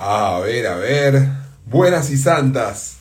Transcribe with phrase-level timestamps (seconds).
[0.00, 1.28] A ver, a ver.
[1.66, 2.98] Buenas y santas.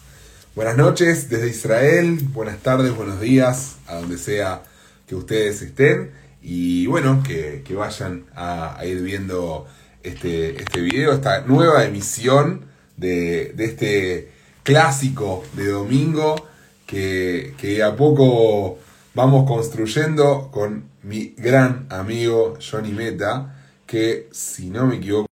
[0.55, 2.17] Buenas noches desde Israel.
[2.33, 4.63] Buenas tardes, buenos días, a donde sea
[5.05, 6.09] que ustedes estén.
[6.41, 9.67] Y bueno, que, que vayan a, ir viendo
[10.01, 12.65] este, este video, esta nueva emisión
[12.95, 14.31] de, de este
[14.63, 16.47] clásico de domingo
[16.87, 18.79] que, que a poco
[19.13, 23.55] vamos construyendo con mi gran amigo Johnny Meta,
[23.85, 25.26] que si no me equivoco,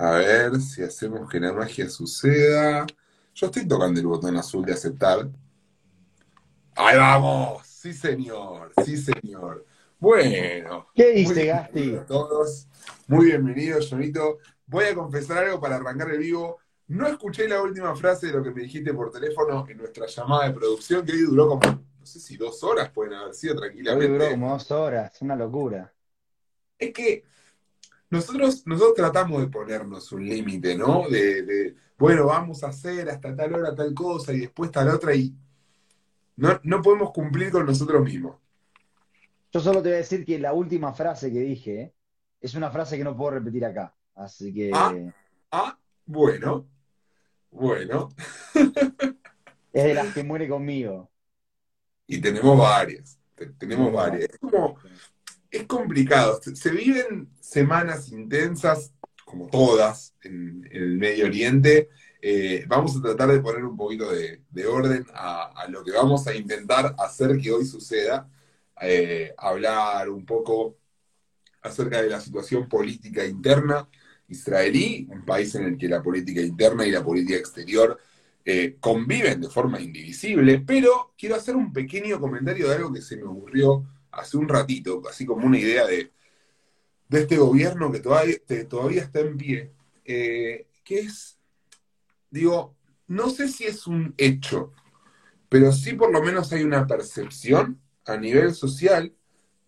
[0.00, 2.86] A ver si hacemos que la magia suceda.
[3.34, 5.28] Yo estoy tocando el botón azul de aceptar.
[6.76, 7.66] ¡Ahí vamos!
[7.66, 8.72] Sí, señor.
[8.84, 9.66] Sí, señor.
[9.98, 10.86] Bueno.
[10.94, 11.96] ¿Qué dice Gasti?
[11.96, 12.68] A todos.
[13.08, 14.38] Muy bienvenidos, Jonito.
[14.66, 16.58] Voy a confesar algo para arrancar el vivo.
[16.86, 20.46] No escuché la última frase de lo que me dijiste por teléfono en nuestra llamada
[20.46, 24.12] de producción, que hoy duró como, no sé si dos horas pueden haber sido tranquilamente.
[24.12, 25.92] Hoy duró como dos horas, una locura.
[26.78, 27.24] Es que
[28.10, 31.08] nosotros, nosotros tratamos de ponernos un límite, ¿no?
[31.08, 35.14] De, de, bueno, vamos a hacer hasta tal hora tal cosa y después tal otra
[35.14, 35.34] y
[36.36, 38.36] no, no podemos cumplir con nosotros mismos.
[39.52, 41.94] Yo solo te voy a decir que la última frase que dije ¿eh?
[42.40, 43.94] es una frase que no puedo repetir acá.
[44.14, 44.70] Así que.
[44.72, 44.94] Ah,
[45.50, 46.66] ah bueno.
[47.50, 48.08] Bueno.
[49.72, 51.10] es de las que muere conmigo.
[52.06, 53.18] Y tenemos varias.
[53.58, 54.30] Tenemos varias.
[54.30, 54.76] Es como,
[55.50, 56.40] es complicado.
[56.42, 58.92] Se viven semanas intensas,
[59.24, 61.90] como todas, en, el Medio Oriente.
[62.20, 65.92] Eh, vamos a tratar de poner un poquito de, de orden a, a, lo que
[65.92, 68.28] vamos a intentar hacer que hoy suceda.
[68.80, 70.76] Eh, hablar un poco
[71.62, 73.88] acerca de la situación política interna
[74.28, 77.98] israelí, un país en el que la política interna y la política exterior
[78.44, 83.16] eh, conviven de forma indivisible, pero quiero hacer un pequeño comentario de algo que se
[83.16, 83.84] me ocurrió
[84.18, 86.12] hace un ratito, así como una idea de,
[87.08, 89.72] de este gobierno que todavía, que todavía está en pie,
[90.04, 91.38] eh, que es,
[92.30, 94.72] digo, no sé si es un hecho,
[95.48, 99.14] pero sí por lo menos hay una percepción a nivel social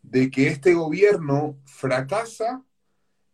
[0.03, 2.65] de que este gobierno fracasa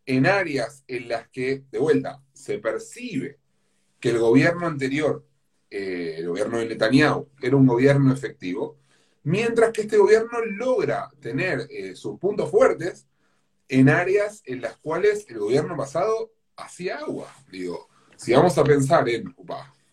[0.04, 3.38] en áreas en las que, de vuelta, se percibe
[3.98, 5.26] que el gobierno anterior,
[5.70, 8.78] eh, el gobierno de Netanyahu, era un gobierno efectivo,
[9.26, 13.08] mientras que este gobierno logra tener eh, sus puntos fuertes
[13.68, 17.26] en áreas en las cuales el gobierno pasado hacía agua.
[17.50, 19.34] Digo, si vamos a pensar en,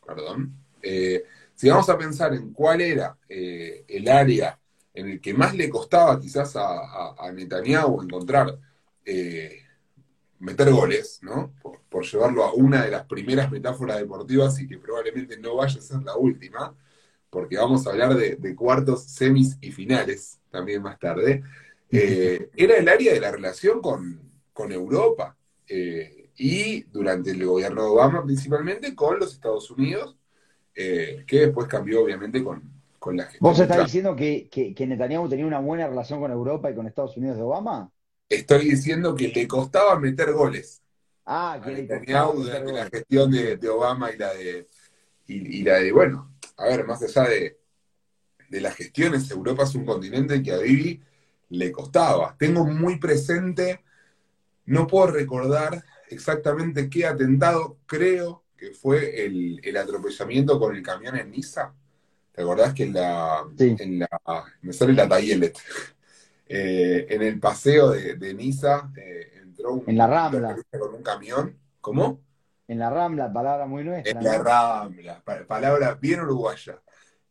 [0.05, 1.23] perdón, eh,
[1.55, 4.59] si vamos a pensar en cuál era eh, el área
[4.93, 8.59] en el que más le costaba quizás a, Netanyahu encontrar,
[10.37, 11.55] meter goles, ¿no?
[11.89, 15.81] Por, llevarlo a una de las primeras metáforas deportivas y que probablemente no vaya a
[15.81, 16.75] ser la última,
[17.33, 21.43] porque vamos a hablar de, de cuartos, semis y finales también más tarde,
[21.91, 24.21] eh, era el área de la relación con,
[24.53, 25.35] con Europa.
[25.67, 30.15] Eh, y durante el gobierno de Obama principalmente con los Estados Unidos,
[30.75, 32.61] eh, que después cambió obviamente con,
[32.99, 33.49] con la gestión.
[33.49, 36.87] ¿Vos estás diciendo que, que, que, Netanyahu tenía una buena relación con Europa y con
[36.87, 37.91] Estados Unidos de Obama?
[38.29, 40.81] Estoy diciendo que le costaba meter goles.
[41.25, 44.67] Ah, que Netanyahu durante la gestión de, de, Obama y la de,
[45.27, 46.32] y, y, la de, bueno,
[46.63, 47.59] a ver, más allá de,
[48.49, 51.01] de las gestiones, Europa es un continente que a Bibi
[51.49, 52.35] le costaba.
[52.37, 53.83] Tengo muy presente,
[54.65, 61.17] no puedo recordar exactamente qué atentado, creo que fue el, el atropellamiento con el camión
[61.17, 61.73] en Niza.
[62.31, 63.75] ¿Te acordás que en la, sí.
[63.77, 64.07] en la
[64.61, 65.57] me sale la Tayelet,
[66.47, 71.03] eh, en el paseo de, de Niza eh, entró un en la Rambla con un
[71.03, 71.55] camión?
[71.81, 72.21] ¿Cómo?
[72.67, 74.19] En la Rambla, palabra muy nuestra.
[74.19, 76.79] En la Rambla, palabra bien uruguaya.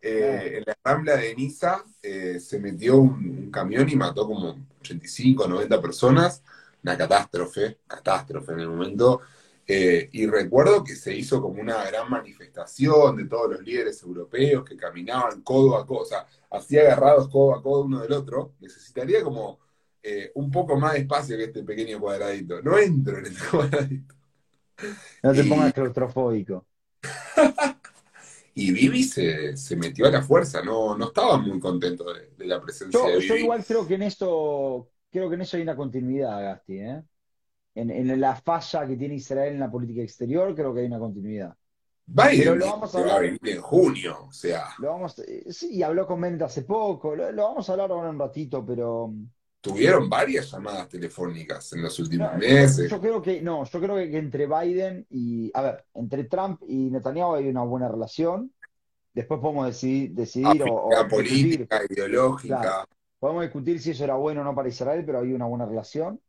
[0.04, 4.56] Eh, en la rambla de Niza eh, se metió un, un, camión y mató como
[4.81, 6.43] 85, 90 personas.
[6.82, 9.20] Una catástrofe, catástrofe en el momento.
[9.66, 14.64] Eh, y recuerdo que se hizo como una gran manifestación de todos los líderes europeos
[14.64, 18.54] que caminaban codo a codo, o sea, así agarrados codo a codo uno del otro.
[18.60, 19.60] Necesitaría como
[20.34, 22.61] un poco más de espacio que este pequeño cuadradito.
[22.61, 24.14] No entro en este cuadradito.
[25.22, 26.66] No te pongas claustrofóbico.
[28.54, 32.46] y Vivi se, se, metió a la fuerza, no, no estaba muy contento de, de
[32.46, 33.28] la presencia yo, de Vivi.
[33.28, 37.02] Yo igual creo que en eso, creo que en eso hay una continuidad, Gasti, ¿eh?
[37.74, 40.98] En, en, la falla que tiene Israel en la política exterior, creo que hay una
[40.98, 41.56] continuidad.
[42.04, 44.66] Biden Pero lo vamos a hablar, va a venir en junio, o sea.
[44.78, 48.18] Lo vamos, sí, habló con Mendes hace poco, lo, lo, vamos a hablar ahora un
[48.18, 49.14] ratito, pero.
[49.62, 52.91] Tuvieron varias llamadas telefónicas en los últimos no, meses.
[52.91, 56.61] Yo, creo que, no, yo creo que, que, entre Biden y, a ver, entre Trump
[56.67, 58.53] y Netanyahu hay una buena relación.
[59.14, 61.99] Después podemos decidir, decidir o, o, política, discutir.
[61.99, 62.61] ideológica.
[62.61, 62.88] Claro.
[63.20, 66.20] Podemos discutir si eso era bueno o no para Israel, pero hay una buena relación.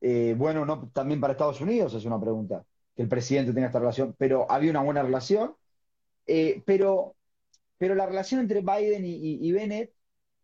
[0.00, 2.64] Eh, bueno, no, también para Estados Unidos es una pregunta,
[2.96, 5.54] que el presidente tenga esta relación, pero había una buena relación.
[6.26, 7.14] Eh, pero,
[7.78, 9.92] pero la relación entre Biden y, y- y Bennett,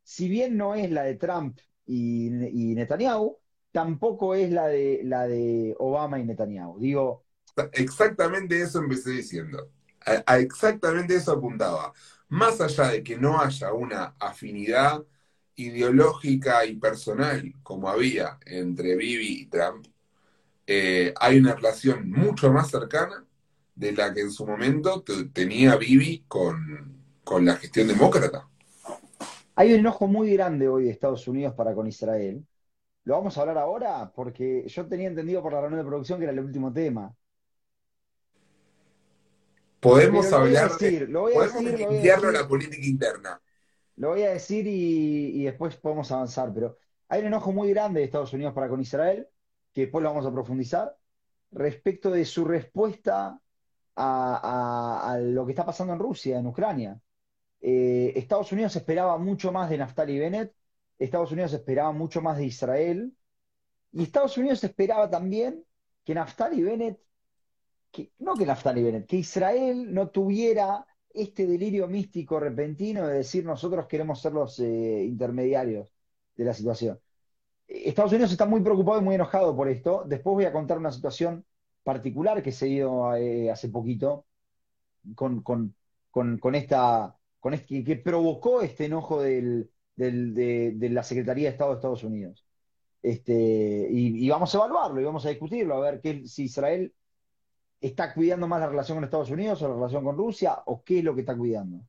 [0.04, 2.30] si bien no es la de Trump y,
[2.74, 3.38] Netanyahu,
[3.72, 6.78] tampoco es la de, la de Obama y Netanyahu.
[6.78, 7.24] Digo,
[7.72, 9.70] Exactamente eso empecé diciendo.
[10.26, 11.92] A, exactamente eso apuntaba.
[12.28, 15.04] Más allá de que no haya una afinidad
[15.56, 19.86] ideológica y personal como había entre Bibi y Trump,
[20.66, 23.26] eh, hay una relación mucho más cercana
[23.76, 28.48] de la que en su momento te- tenía Bibi con, con la gestión demócrata.
[29.56, 32.46] Hay un enojo muy grande hoy de Estados Unidos para con Israel.
[33.04, 34.12] ¿Lo vamos a hablar ahora?
[34.14, 37.14] Porque yo tenía entendido por la reunión de producción que era el último tema.
[39.80, 42.00] Podemos Pero lo voy a hablar de, lo voy a podemos decir, lo voy a
[42.00, 42.42] limpiarlo a decir.
[42.42, 43.40] la política interna.
[43.96, 46.78] Lo voy a decir y, y después podemos avanzar, pero
[47.08, 49.28] hay un enojo muy grande de Estados Unidos para con Israel,
[49.72, 50.96] que después lo vamos a profundizar,
[51.52, 53.40] respecto de su respuesta
[53.96, 57.00] a, a- a lo que está pasando en Rusia, en Ucrania.
[57.66, 60.52] Eh, Estados Unidos esperaba mucho más de Naftali Bennett,
[60.98, 63.16] Estados Unidos esperaba mucho más de Israel,
[63.90, 65.64] y Estados Unidos esperaba también
[66.04, 67.00] que Naftali Bennett,
[67.90, 73.46] que, no que Naftali Bennett, que Israel no tuviera este delirio místico repentino de decir
[73.46, 75.90] nosotros queremos ser los eh, intermediarios
[76.36, 77.00] de la situación.
[77.66, 80.04] Estados Unidos está muy preocupado y muy enojado por esto.
[80.06, 81.46] Después voy a contar una situación
[81.82, 84.26] particular que se dio eh, hace poquito
[85.14, 85.74] con, con,
[86.10, 91.76] con esta, con este, que, provocó este enojo del, de, la Secretaría de Estado de
[91.76, 92.46] Estados Unidos.
[93.02, 93.34] Este,
[93.90, 96.94] y, y vamos a evaluarlo y vamos a discutirlo, a ver qué, si Israel
[97.82, 101.00] está cuidando más la relación con Estados Unidos o la relación con Rusia, o qué
[101.00, 101.86] es lo que está cuidando.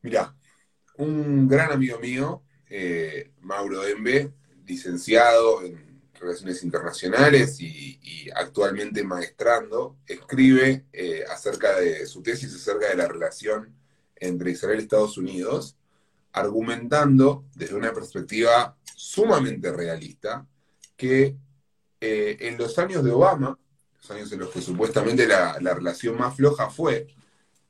[0.00, 0.34] Mirá,
[0.96, 4.32] un gran amigo mío, eh, Mauro Dembe,
[4.64, 12.96] licenciado en Relaciones Internacionales y, actualmente maestrando, escribe eh, acerca de su tesis acerca de
[12.96, 13.74] la relación
[14.16, 15.76] entre Israel y Estados Unidos,
[16.32, 20.46] argumentando desde una perspectiva sumamente realista
[20.96, 21.36] que
[22.00, 23.58] eh, en los años de Obama,
[23.98, 27.06] los años en los que supuestamente la, la relación más floja fue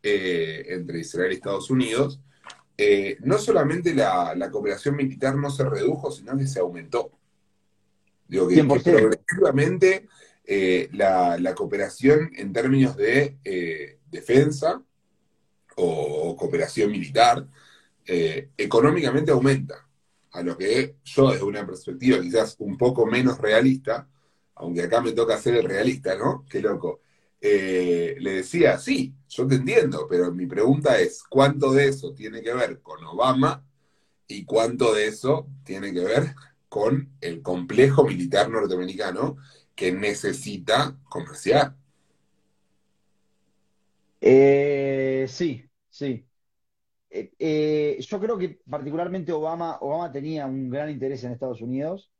[0.02, 2.20] eh, entre Israel y Estados Unidos,
[3.20, 7.15] no solamente la, la cooperación militar no se redujo, sino que se aumentó.
[8.28, 8.82] Digo que, que 100%.
[8.82, 10.08] progresivamente
[10.44, 14.82] eh, la, la cooperación en términos de eh, defensa
[15.76, 15.84] o,
[16.30, 17.46] o cooperación militar
[18.06, 19.82] eh, económicamente aumenta.
[20.32, 24.08] A lo que yo, desde una perspectiva quizás un poco menos realista,
[24.56, 26.44] aunque acá me toca ser el realista, ¿no?
[26.48, 27.00] Qué loco.
[27.40, 32.42] Eh, le decía, sí, yo te entiendo, pero mi pregunta es, ¿cuánto de eso tiene
[32.42, 33.64] que ver con Obama
[34.26, 36.34] y cuánto de eso tiene que ver
[36.76, 39.38] con el complejo militar norteamericano
[39.74, 41.74] que necesita comerciar?
[44.20, 46.26] Eh, sí, sí.
[47.08, 52.10] Eh, eh, yo creo que particularmente Obama, Obama tenía un gran interés en Estados Unidos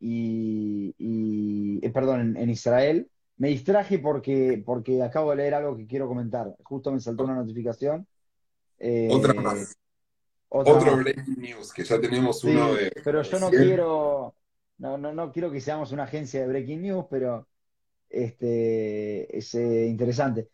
[0.00, 3.08] y, y, perdón, en, en Israel.
[3.36, 6.56] Me distraje porque, porque acabo de leer algo que quiero comentar.
[6.64, 8.04] Justo me saltó una notificación.
[9.10, 9.76] Otra más,
[10.48, 13.56] otra otro breaking news, que ya tenemos Sí, uno de, pero yo no 100.
[13.56, 14.36] quiero,
[14.78, 17.48] no, no, no quiero que seamos una agencia de breaking news, pero
[18.10, 20.50] este es eh, interesante.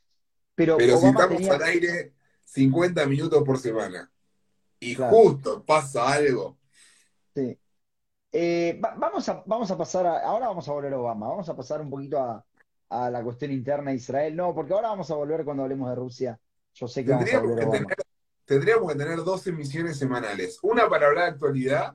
[0.57, 4.11] Pero Pero si estamos tenía, al aire 50 minutos por semana
[4.81, 6.59] y claro, justo pasa algo,
[7.35, 7.59] sí.
[8.33, 11.49] Eh, va- vamos a, vamos a pasar a, ahora vamos a volver a Obama, vamos
[11.49, 12.45] a pasar un poquito a,
[12.91, 14.37] a la cuestión interna de Israel.
[14.37, 16.41] No, porque ahora vamos a volver cuando hablemos de Rusia.
[16.75, 17.95] Yo sé que vamos a volver a que Obama.
[17.95, 18.02] tener,
[18.55, 21.95] tendríamos que tener dos emisiones semanales, una para hablar de actualidad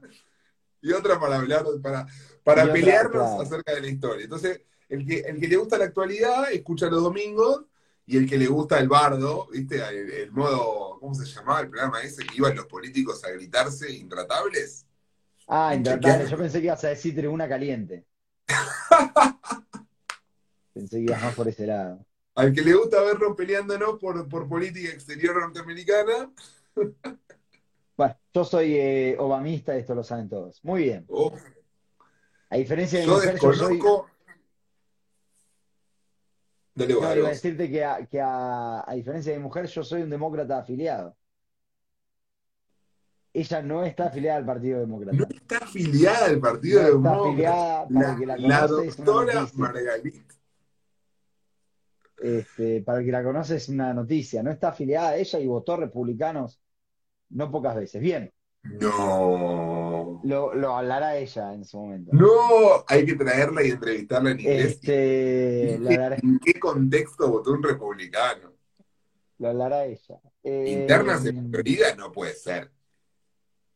[0.82, 2.08] y otra para hablar, para,
[2.44, 3.42] para Y otra, pelearnos claro.
[3.42, 4.24] acerca de la historia.
[4.24, 7.66] Entonces, el que, el que le gusta la actualidad, escucha los domingos,
[8.06, 9.78] y el que le gusta el bardo, ¿viste?
[9.86, 12.26] El, el modo, ¿cómo se llamaba el programa ese?
[12.26, 14.86] Que iban los políticos a gritarse intratables.
[15.48, 16.26] Ah, Inchequeable.
[16.26, 16.28] intratable.
[16.28, 18.06] Yo pensé que ibas a decir tribuna caliente.
[20.74, 22.06] Pensé que ibas más por ese lado.
[22.38, 26.32] Al que le gusta vernos peleándonos por, por política exterior norteamericana,
[27.98, 30.64] Bueno, yo soy eh, obamista, esto lo saben todos.
[30.64, 31.06] Muy bien.
[31.10, 31.34] oh,
[32.52, 33.74] A diferencia de yo mujer, yo soy.
[33.74, 34.10] desconozco.
[36.76, 39.84] Dale No, iba a decirte que, a, que a, a diferencia de mi mujer, yo
[39.84, 41.18] soy un demócrata afiliado.
[43.34, 45.28] Ella no está afiliada al Partido No Demócrata.
[45.34, 47.82] está afiliada al Partido No está Demócrata.
[47.82, 49.58] afiliada, para el que La, la la doctora noticia.
[52.20, 54.42] Este, para el que la conoce es una noticia.
[54.44, 56.62] No está afiliada a ella y votó republicanos
[57.30, 58.02] no pocas veces.
[58.02, 58.32] Bien,
[58.64, 60.22] No.
[60.24, 62.12] Lo, lo hablará ella en su momento.
[62.14, 64.66] No, hay que traerla y entrevistarla en inglés.
[64.66, 68.54] Este, ¿En qué, hablará, en qué contexto votó un republicano?
[69.40, 70.20] lo hablará ella.
[70.44, 72.72] Eh, Internas en Florida no puede ser.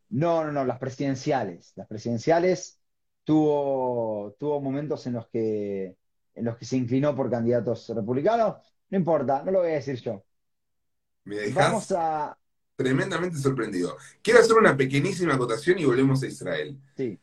[0.09, 1.73] No, no, no, las presidenciales.
[1.75, 2.79] Las presidenciales
[3.23, 5.95] tuvo, tuvo momentos en los que,
[6.35, 8.55] en los que se inclinó por candidatos republicanos.
[8.89, 10.23] No importa, no lo voy a decir yo.
[11.25, 12.37] Me dejas Vamos a.
[12.75, 13.97] tremendamente sorprendido.
[14.21, 16.77] Quiero hacer una pequeñísima acotación y volvemos a Israel.
[16.95, 17.19] Sí,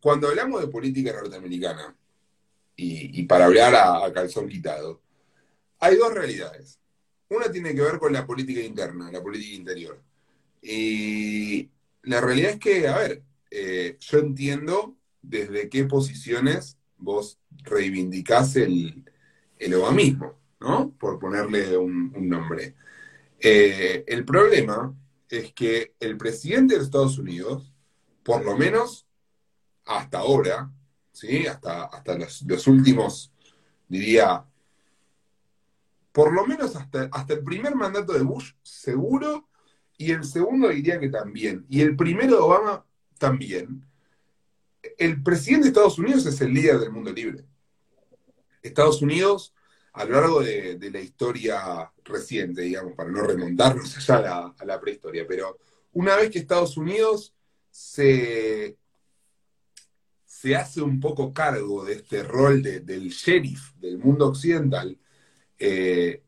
[0.00, 1.94] Cuando hablamos de política norteamericana,
[2.76, 5.00] y, y para hablar a, a calzón quitado,
[5.80, 6.78] hay dos realidades.
[7.28, 10.02] Una tiene que ver con la política interna, la política interior.
[10.62, 11.70] Y
[12.02, 19.04] la realidad es que, a ver, eh, yo entiendo desde qué posiciones vos reivindicás el,
[19.58, 20.92] el obamismo, ¿no?
[20.98, 22.74] Por ponerle un, nombre.
[23.38, 24.94] Eh, el problema
[25.28, 27.72] es que el presidente de Estados Unidos,
[28.22, 29.06] por lo menos
[29.86, 30.70] hasta ahora,
[31.12, 31.46] ¿sí?
[31.46, 33.32] Hasta, hasta los, los últimos,
[33.88, 34.44] diría,
[36.12, 39.48] por lo menos hasta, hasta el primer mandato de Bush, seguro,
[39.96, 42.84] y el segundo diría que también, y el primero de Obama
[43.18, 43.89] también.
[44.98, 47.44] El presidente de Estados Unidos es el líder del mundo libre.
[48.62, 49.54] Estados Unidos,
[49.92, 54.64] a lo largo de, la historia reciente, digamos, para no remontarnos allá a la, a
[54.64, 55.58] la prehistoria, pero
[55.92, 57.34] una vez que Estados Unidos
[57.70, 58.76] se,
[60.24, 64.96] se hace un poco cargo de este rol de- del sheriff del mundo occidental,
[65.58, 66.22] eh,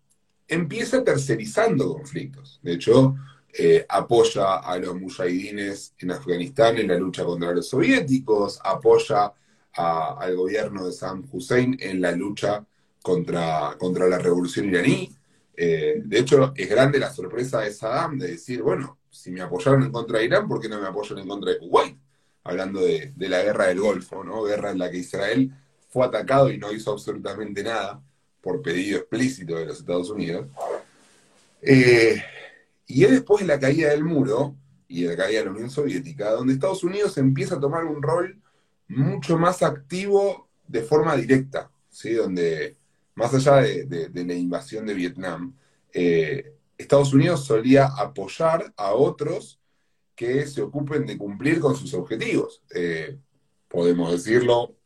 [0.48, 2.60] empieza tercerizando conflictos.
[2.62, 3.14] De hecho,
[3.52, 9.32] eh, apoya a los mujahidines en Afganistán en la lucha contra los soviéticos, apoya
[9.74, 12.64] a- al gobierno de Saddam Hussein en la lucha
[13.02, 15.10] contra, contra la revolución iraní.
[15.54, 19.82] Eh, de hecho, es grande la sorpresa de Saddam de decir, bueno, si me apoyaron
[19.82, 21.96] en contra de Irán, ¿por qué no me apoyan en contra de Kuwait?
[22.44, 24.42] Hablando de, la guerra del Golfo, ¿no?
[24.42, 25.52] Guerra en la que Israel
[25.90, 28.00] fue atacado y no hizo absolutamente nada
[28.40, 30.46] por pedido explícito de los Estados Unidos.
[31.60, 32.20] Eh,
[32.92, 34.54] y es después de la caída del muro
[34.86, 38.02] y de la caída de la Unión Soviética, donde Estados Unidos empieza a tomar un
[38.02, 38.38] rol
[38.86, 42.12] mucho más activo de forma directa, ¿sí?
[42.12, 42.76] Donde,
[43.14, 45.56] más allá de, la invasión de Vietnam,
[45.90, 49.58] eh, Estados Unidos solía apoyar a otros
[50.14, 52.62] que se ocupen de cumplir con sus objetivos.
[52.74, 53.16] Eh,
[53.68, 54.76] podemos decirlo,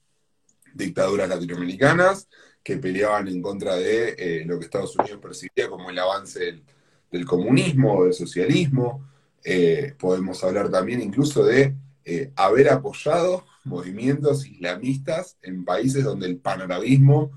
[0.74, 2.28] dictaduras latinoamericanas
[2.62, 6.64] que peleaban en contra de eh, lo que Estados Unidos percibía como el avance del,
[7.10, 9.06] del comunismo, del socialismo.
[9.44, 16.36] Eh, podemos hablar también incluso de eh, haber apoyado movimientos islamistas en países donde el
[16.38, 17.30] panarabismo,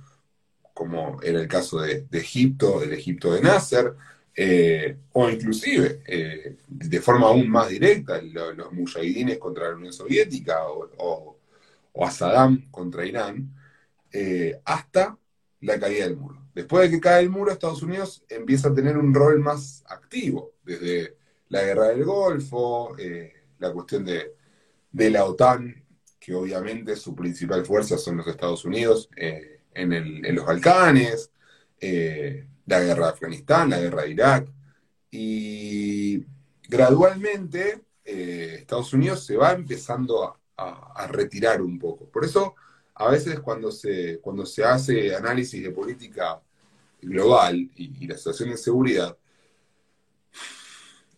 [0.73, 3.93] como era el caso de, Egipto, del Egipto de Nasser,
[4.35, 6.01] eh, o inclusive,
[6.67, 11.37] de forma aún más directa, lo- los mujahidines contra la Unión Soviética o, o-
[11.93, 13.53] o a Saddam contra Irán,
[14.65, 15.17] hasta
[15.61, 16.41] la caída del muro.
[16.59, 20.55] Después de que cae el muro, Estados Unidos empieza a tener un rol más activo,
[20.65, 21.15] desde
[21.47, 24.35] la guerra del Golfo, eh, la cuestión de,
[25.09, 25.81] la OTAN,
[26.19, 31.31] que obviamente su principal fuerza son los Estados Unidos eh, en, los Balcanes,
[31.79, 34.51] eh, la guerra de Afganistán, la guerra de Irak,
[35.09, 36.25] y
[36.67, 42.09] gradualmente Estados Unidos se va empezando a, a- a retirar un poco.
[42.09, 42.53] Por eso,
[42.95, 46.41] a veces cuando se, cuando se hace análisis de política
[47.01, 49.17] global y, la situación de seguridad,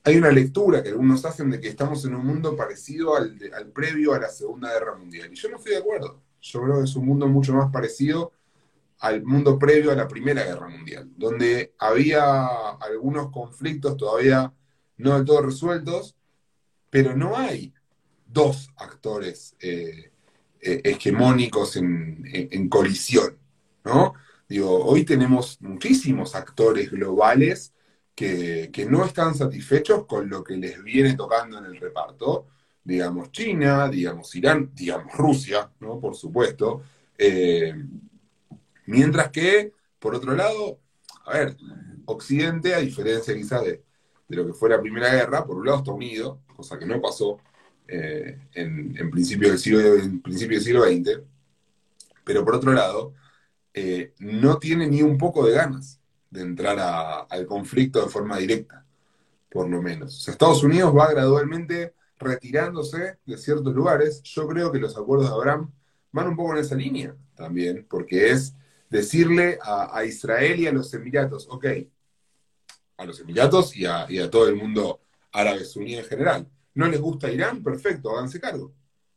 [0.04, 3.68] hay una lectura que algunos hacen de que estamos en un mundo parecido al, al
[3.68, 5.32] previo a la Segunda Guerra Mundial.
[5.32, 6.22] Y yo no estoy de acuerdo.
[6.42, 8.32] Yo creo que es un mundo mucho más parecido
[9.00, 12.46] al mundo previo a la Primera Guerra Mundial, donde había
[12.80, 14.54] algunos conflictos todavía
[14.98, 16.16] no del todo resueltos,
[16.90, 17.74] pero no hay
[18.28, 20.12] dos actores eh,
[20.62, 23.38] eh, hegemónicos en, en- en colisión,
[23.84, 24.14] ¿no?
[24.52, 27.74] Digo, hoy tenemos muchísimos actores globales
[28.14, 32.48] que, que no están satisfechos con lo que les viene tocando en el reparto,
[32.84, 36.02] digamos China, digamos Irán, digamos Rusia, ¿no?
[36.02, 36.82] Por supuesto.
[37.18, 37.74] Eh,
[38.88, 40.80] mientras que, por otro lado,
[41.28, 41.56] a ver,
[42.04, 43.82] Occidente, a diferencia quizás de,
[44.28, 47.00] de lo que fue la Primera Guerra, por un lado está unido, cosa que no
[47.00, 47.38] pasó
[47.88, 51.22] eh, en, en principio del siglo, en principio del siglo XX,
[52.26, 53.14] pero por otro lado,
[53.74, 56.00] eh, no tiene ni un poco de ganas
[56.30, 58.86] de entrar al conflicto de forma directa,
[59.50, 60.18] por lo menos.
[60.18, 64.22] O sea, Estados Unidos va gradualmente retirándose de ciertos lugares.
[64.24, 65.72] Yo creo que los acuerdos de Abraham
[66.12, 68.54] van un poco en esa línea también, porque es
[68.90, 71.66] decirle a, Israel y a los Emiratos, ok,
[72.98, 75.02] a los Emiratos y a, y a todo el mundo
[75.32, 77.62] árabe suní en general, ¿No les gusta Irán?
[77.62, 78.74] Perfecto, háganse cargo.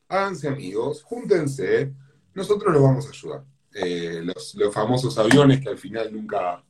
[0.08, 1.92] Háganse amigos, júntense,
[2.34, 3.44] nosotros los vamos a ayudar.
[3.74, 6.62] Eh, los, famosos aviones que al final nunca,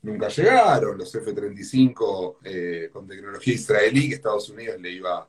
[0.00, 5.28] nunca llegaron, los F-35 eh, con tecnología israelí que Estados Unidos le iba,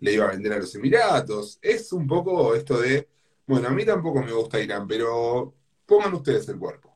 [0.00, 1.60] le iba a vender a los Emiratos.
[1.62, 3.06] Es un poco esto de,
[3.46, 5.54] bueno, a mí tampoco me gusta Irán, pero
[5.86, 6.92] pongan ustedes el cuerpo.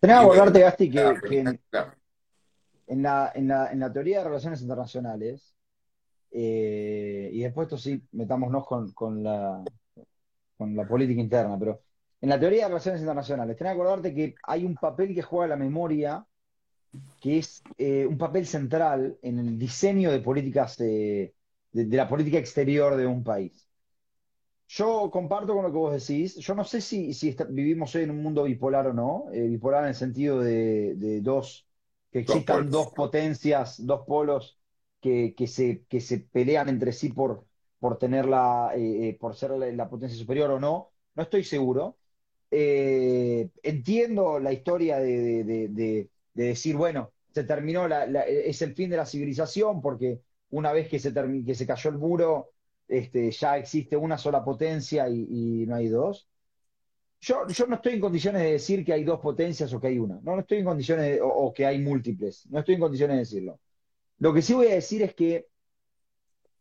[0.00, 1.60] Tenés que acordarte, Gasti, que, en,
[3.02, 5.54] la, en, la, en, la, teoría de relaciones internacionales,
[6.30, 9.64] eh, y después esto sí, metámonos con, con, la,
[10.56, 11.80] con la política interna, pero
[12.22, 15.48] en la teoría de relaciones internacionales, tenés que acordarte que hay un papel que juega
[15.48, 16.24] la memoria,
[17.20, 21.34] que es eh, un papel central en el diseño de políticas, de,
[21.72, 23.68] la política exterior de un país.
[24.68, 26.36] Yo comparto con lo que vos decís.
[26.36, 29.26] Yo no sé si, si vivimos hoy en un mundo bipolar o no.
[29.32, 31.66] Eh, bipolar en el sentido de, dos,
[32.12, 34.60] que existan dos, potencias, dos polos
[35.00, 37.44] que, se, que se pelean entre sí por,
[37.80, 40.92] por tenerla, eh, por ser la, potencia superior o no.
[41.16, 41.98] No estoy seguro.
[42.54, 47.88] Eh, entiendo la historia de, decir, bueno, se terminó,
[48.26, 51.14] es el fin de la civilización porque una vez que se,
[51.46, 52.50] que se cayó el muro,
[52.88, 56.28] este, ya existe una sola potencia y, no hay dos.
[57.22, 59.98] Yo, yo, no estoy en condiciones de decir que hay dos potencias o que hay
[59.98, 60.16] una.
[60.22, 62.46] No, no estoy en condiciones, o, que hay múltiples.
[62.50, 63.60] No estoy en condiciones de decirlo.
[64.18, 65.48] Lo que sí voy a decir es que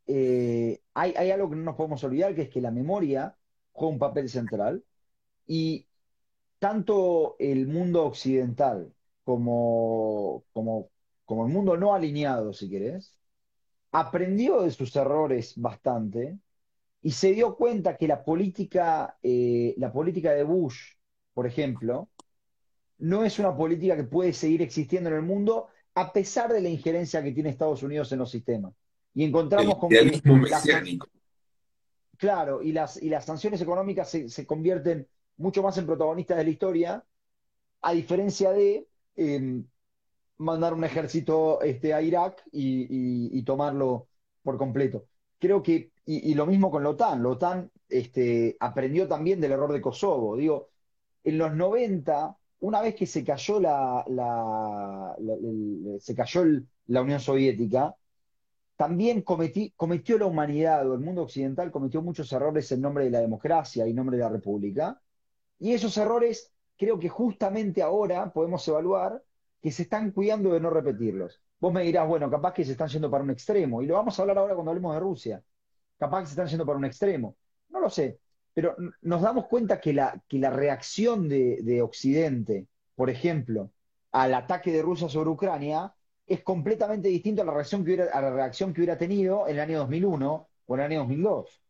[0.07, 3.35] eh, hay, hay, algo que no nos podemos olvidar, que es que la memoria
[3.73, 4.85] juega un papel central
[5.53, 5.85] y
[6.59, 8.93] tanto el mundo occidental
[9.25, 10.87] como, como,
[11.25, 13.13] como el mundo no alineado, si querés,
[13.91, 16.39] aprendió de sus errores bastante
[17.01, 20.93] y se dio cuenta que la política, eh, la política de Bush,
[21.33, 22.07] por ejemplo,
[22.99, 26.69] no es una política que puede seguir existiendo en el mundo a pesar de la
[26.69, 28.73] injerencia que tiene Estados Unidos en los sistemas.
[29.13, 31.09] Y encontramos con que mesiánico.
[32.15, 35.05] claro, y las, y las sanciones económicas se convierten
[35.37, 37.05] mucho más en protagonistas de la historia,
[37.81, 39.65] a diferencia de em,
[40.37, 44.07] mandar un ejército este, a Irak y, tomarlo
[44.43, 45.05] por completo.
[45.39, 49.71] Creo que, y, lo mismo con la OTAN, la OTAN este, aprendió también del error
[49.73, 50.35] de Kosovo.
[50.35, 50.69] Digo,
[51.23, 54.05] en los 90, una vez que se cayó la,
[55.99, 56.43] se cayó
[56.87, 57.95] la Unión Soviética,
[58.75, 63.19] también cometió la humanidad o el mundo occidental cometió muchos errores en nombre de la
[63.19, 64.99] democracia y en nombre de la república,
[65.61, 69.23] y esos errores creo que justamente ahora podemos evaluar
[69.61, 71.39] que se están cuidando de no repetirlos.
[71.59, 74.17] Vos me dirás, bueno, capaz que se están yendo para un extremo, y lo vamos
[74.17, 75.43] a hablar ahora cuando hablemos de Rusia.
[75.99, 77.35] Capaz que se están yendo para un extremo.
[77.69, 78.19] No lo sé,
[78.55, 83.71] pero nos damos cuenta que la, que la reacción de, Occidente, por ejemplo,
[84.11, 85.93] al ataque de Rusia sobre Ucrania,
[86.25, 89.57] es completamente distinto a la reacción que hubiera, a la reacción que hubiera tenido en
[89.57, 91.61] el año 2001 o en el año 2002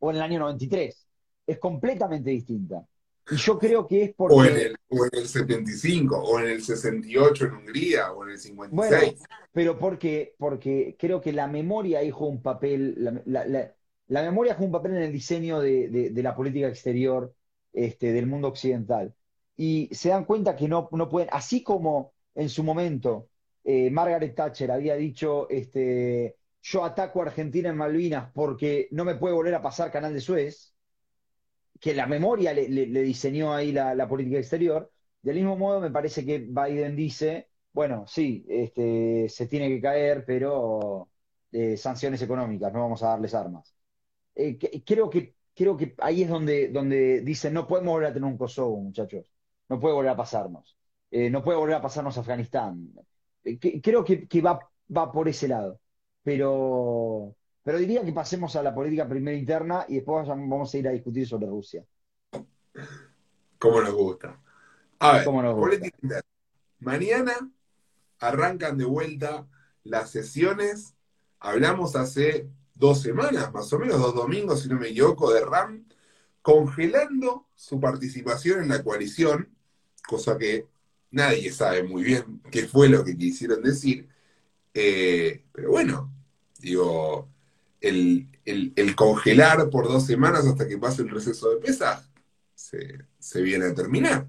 [0.00, 1.06] o en el año 93.
[1.46, 2.84] Es completamente distinta.
[3.30, 4.36] Y yo creo que es porque...
[4.36, 8.30] O en, el, o en el 75, o en el 68 en Hungría, o en
[8.30, 8.70] el 56.
[8.72, 9.18] Bueno,
[9.52, 14.96] pero porque, porque creo que la memoria juega un papel, la, memoria juega un papel
[14.96, 17.34] en el diseño de, la política exterior
[17.72, 19.14] este, del mundo occidental.
[19.56, 23.28] Y se dan cuenta que no, no pueden, así como en su momento
[23.64, 29.16] eh, Margaret Thatcher había dicho, este, yo ataco a Argentina en Malvinas porque no me
[29.16, 30.75] puede volver a pasar Canal de Suez,
[31.80, 32.66] que la memoria le,
[33.02, 34.90] diseñó ahí la, política exterior.
[35.22, 40.24] Del mismo modo, me parece que Biden dice, bueno, sí, este, se tiene que caer,
[40.26, 41.08] pero
[41.52, 43.74] eh, sanciones económicas, no vamos a darles armas.
[44.34, 48.28] Eh, creo, que, creo que ahí es donde, donde dicen, no podemos volver a tener
[48.30, 49.32] un Kosovo, muchachos,
[49.68, 50.76] no puede volver a pasarnos,
[51.10, 52.92] eh, no puede volver a pasarnos Afganistán.
[53.82, 54.60] creo que, que va,
[54.94, 55.80] va por ese lado,
[56.22, 57.36] pero
[57.66, 60.92] pero diría que pasemos a la política primera interna y después vamos a ir a
[60.92, 61.84] discutir sobre Rusia.
[63.58, 64.40] Como nos gusta.
[65.00, 66.30] A ver, política interna.
[66.78, 67.50] Mañana
[68.20, 69.48] arrancan de vuelta
[69.82, 70.94] las sesiones.
[71.40, 75.88] Hablamos hace dos semanas, más o menos, dos domingos, si no me equivoco, de RAM,
[76.42, 79.56] congelando su participación en la coalición,
[80.06, 80.68] cosa que
[81.10, 84.08] nadie sabe muy bien qué fue lo que quisieron decir.
[84.72, 86.12] Eh, pero bueno,
[86.60, 87.28] digo,
[87.80, 92.08] el, congelar por dos semanas hasta que pase el receso de pesa
[92.54, 94.28] se, viene a terminar,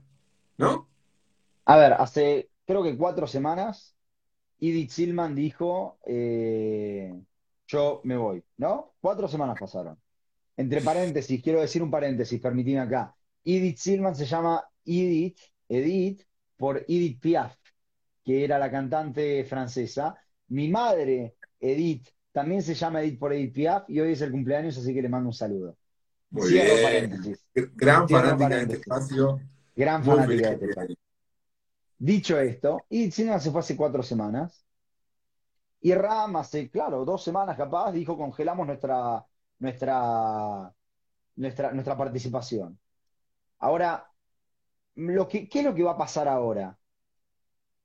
[0.57, 0.89] ¿no?
[1.65, 3.95] A ver, hace creo que cuatro semanas,
[4.60, 7.13] Edith Silman dijo, eh,
[7.67, 8.93] yo me voy, ¿no?
[8.99, 9.97] Cuatro semanas pasaron.
[10.57, 13.15] Entre paréntesis, quiero decir un paréntesis, permitime acá.
[13.43, 16.23] Edith Silman se llama Edith, Edith,
[16.57, 17.55] por Edith Piaf,
[18.23, 20.17] que era la cantante francesa.
[20.49, 24.78] Mi madre, Edith, también se llama Edith por Edith Piaf y hoy es el cumpleaños,
[24.78, 25.76] así que le mando un saludo.
[26.30, 26.84] Muy Cierro bien.
[26.84, 27.45] paréntesis.
[27.76, 28.82] Gran Cierro fanática de este paréntesis.
[28.82, 29.39] espacio.
[29.76, 30.95] Gran Muy fanática de este espacio.
[32.00, 34.63] Dicho esto, y Cinema se fue hace cuatro semanas,
[35.82, 39.26] y Ram hace, claro, dos semanas capaz, dijo congelamos nuestra,
[39.60, 40.71] nuestra,
[41.36, 42.80] nuestra, nuestra participación.
[43.60, 44.12] Ahora,
[44.95, 46.78] lo que, ¿qué es lo que va a pasar ahora?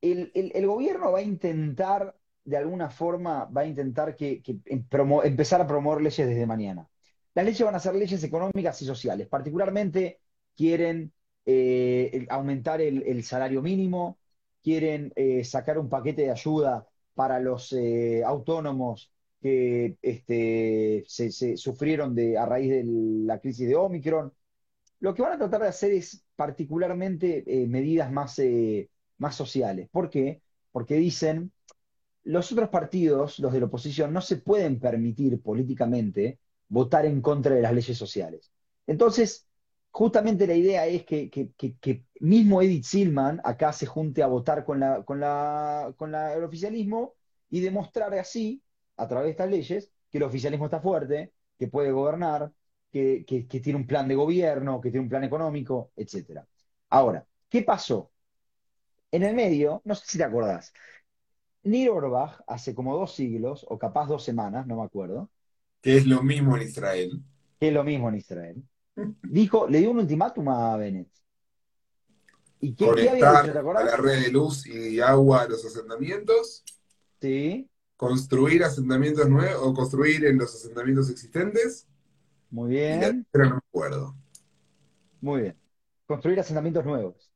[0.02, 4.84] El, el- el gobierno va a intentar, de alguna forma, va a intentar que, em-
[5.24, 6.88] empezar a promover leyes desde mañana.
[7.34, 9.28] Las leyes van a ser leyes económicas y sociales.
[9.28, 10.20] Particularmente
[10.56, 11.12] quieren
[11.46, 14.18] eh, aumentar el, salario mínimo,
[14.62, 22.16] quieren eh, sacar un paquete de ayuda para los eh, autónomos que este, se, sufrieron
[22.38, 24.32] a raíz de la crisis de Omicron.
[25.00, 28.40] Lo que van a tratar de hacer es particularmente medidas más,
[29.18, 29.88] más sociales.
[29.90, 30.42] ¿Por qué?
[30.70, 31.52] Porque dicen,
[32.24, 37.54] los otros partidos, los de la oposición, no se pueden permitir políticamente votar en contra
[37.54, 38.52] de las leyes sociales.
[38.86, 39.48] Entonces,
[39.90, 41.30] justamente la idea es que,
[42.20, 46.44] mismo Edith Silman acá se junte a votar con la, con la, con la- el
[46.44, 47.14] oficialismo
[47.50, 48.62] y demostrar así,
[48.96, 52.52] a través de estas leyes, que el oficialismo está fuerte, que puede gobernar,
[52.90, 56.46] que, que- que tiene un plan de gobierno, que tiene un plan económico, etcétera.
[56.90, 58.10] Ahora, ¿qué pasó?
[59.10, 60.72] En el medio, no sé si te acordás,
[61.64, 65.30] Nir Orbach, hace como dos siglos, o capaz dos semanas, no me acuerdo,
[65.80, 67.22] Que es lo mismo en Israel.
[67.58, 68.62] que es lo mismo en Israel,
[69.22, 71.08] dijo, le dio un ultimátum a Bennett.
[72.60, 75.48] ¿Y qué, qué había Conectar dicho, te a la red de luz y agua a
[75.48, 76.64] los asentamientos.
[77.20, 81.86] Sí, Construir asentamientos nuevos o construir en los asentamientos existentes.
[82.50, 84.16] muy bien, tercera no me acuerdo.
[85.20, 85.56] muy bien.
[86.06, 87.30] Construir asentamientos nuevos.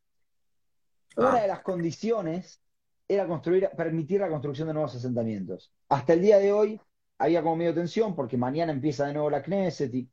[1.17, 1.41] Una Ah.
[1.43, 2.61] de las condiciones
[3.09, 5.73] era construir, permitir la construcción de nuevos asentamientos.
[5.89, 6.81] Hasta el día de hoy
[7.19, 10.09] había como medio tensión porque mañana empieza de nuevo la Knesset y,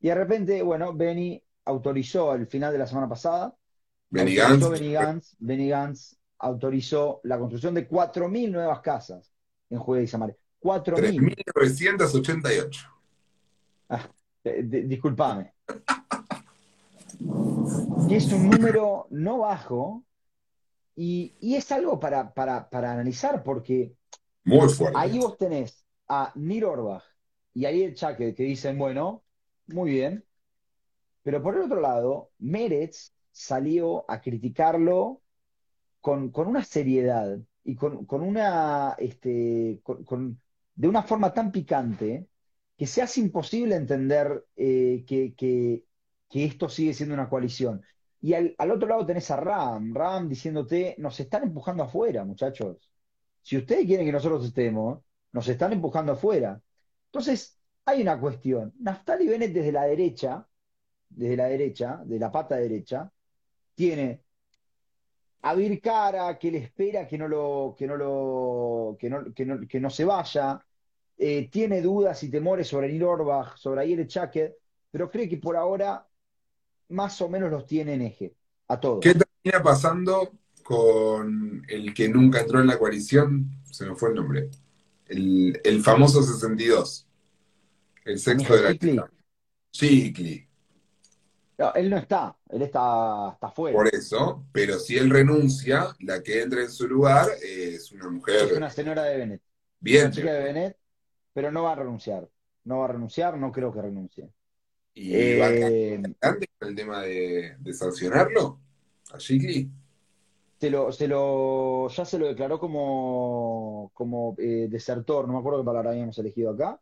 [0.00, 3.54] y de repente, bueno, Benny autorizó al final de la semana pasada,
[4.08, 9.30] Benny Gantz, Benny Gantz, Benny Gantz autorizó la construcción de 4.000 nuevas casas
[9.68, 10.36] en Judea y Samaria.
[10.62, 11.34] 4.000.
[11.54, 12.86] 3988.
[14.44, 15.52] Eh, di- disculpame.
[18.08, 20.02] Y es un número no bajo
[21.00, 23.94] y, y es algo para, para, para analizar porque
[24.44, 25.00] Muy fuerte.
[25.00, 27.04] ahí vos tenés a Nir Orbach
[27.54, 29.24] y ahí el Chaque que dicen, bueno,
[29.68, 30.24] muy bien,
[31.22, 35.22] pero por el otro lado, Meretz salió a criticarlo
[36.00, 40.40] con, con una seriedad y con, con una, este, con-
[40.74, 42.28] de una forma tan picante
[42.76, 45.84] que se hace imposible entender eh, que, que-
[46.30, 47.82] que esto sigue siendo una coalición.
[48.22, 52.90] Y al, otro lado tenés a Ram, Ram diciéndote, nos están empujando afuera, muchachos.
[53.42, 55.00] Si ustedes quieren que nosotros estemos,
[55.32, 56.60] nos están empujando afuera.
[57.06, 58.74] Entonces, hay una cuestión.
[58.80, 60.46] Naftali Bennett desde la derecha,
[61.08, 63.10] desde la derecha, de la pata derecha,
[63.74, 64.22] tiene
[65.42, 69.46] a Vir Cara, que le espera que no lo, que no lo, que no, que
[69.46, 70.64] no, que no se vaya,
[71.16, 74.56] eh, tiene dudas y temores sobre Nir Orbach, sobre Ayer Chaket,
[74.90, 76.06] pero cree que por ahora
[76.90, 78.34] más o menos los tiene en eje,
[78.68, 79.00] a todos.
[79.00, 83.50] ¿Qué termina pasando con el que nunca entró en la coalición?
[83.70, 84.50] Se me fue el nombre.
[85.06, 87.06] El, el famoso 62.
[88.04, 89.00] El sexto de la Chicli.
[89.72, 90.46] Chicli.
[91.58, 93.76] No, él no está, él está, está fuera.
[93.76, 98.10] Por eso, pero si él renuncia, la que entra en su lugar es una Es
[98.10, 99.42] mujer una señora de Bennett,
[99.78, 100.06] bien.
[100.06, 100.76] una chica de Bennett,
[101.34, 102.28] pero no va a renunciar.
[102.64, 104.30] No va a renunciar, no creo que renuncie.
[105.08, 108.60] Y va Eh, adelante con el tema de, de sancionarlo
[109.12, 109.70] a Chicli.
[110.60, 115.60] se lo, se lo, ya se lo declaró como, como eh, desertor, no me acuerdo
[115.60, 116.80] qué palabra habíamos elegido acá.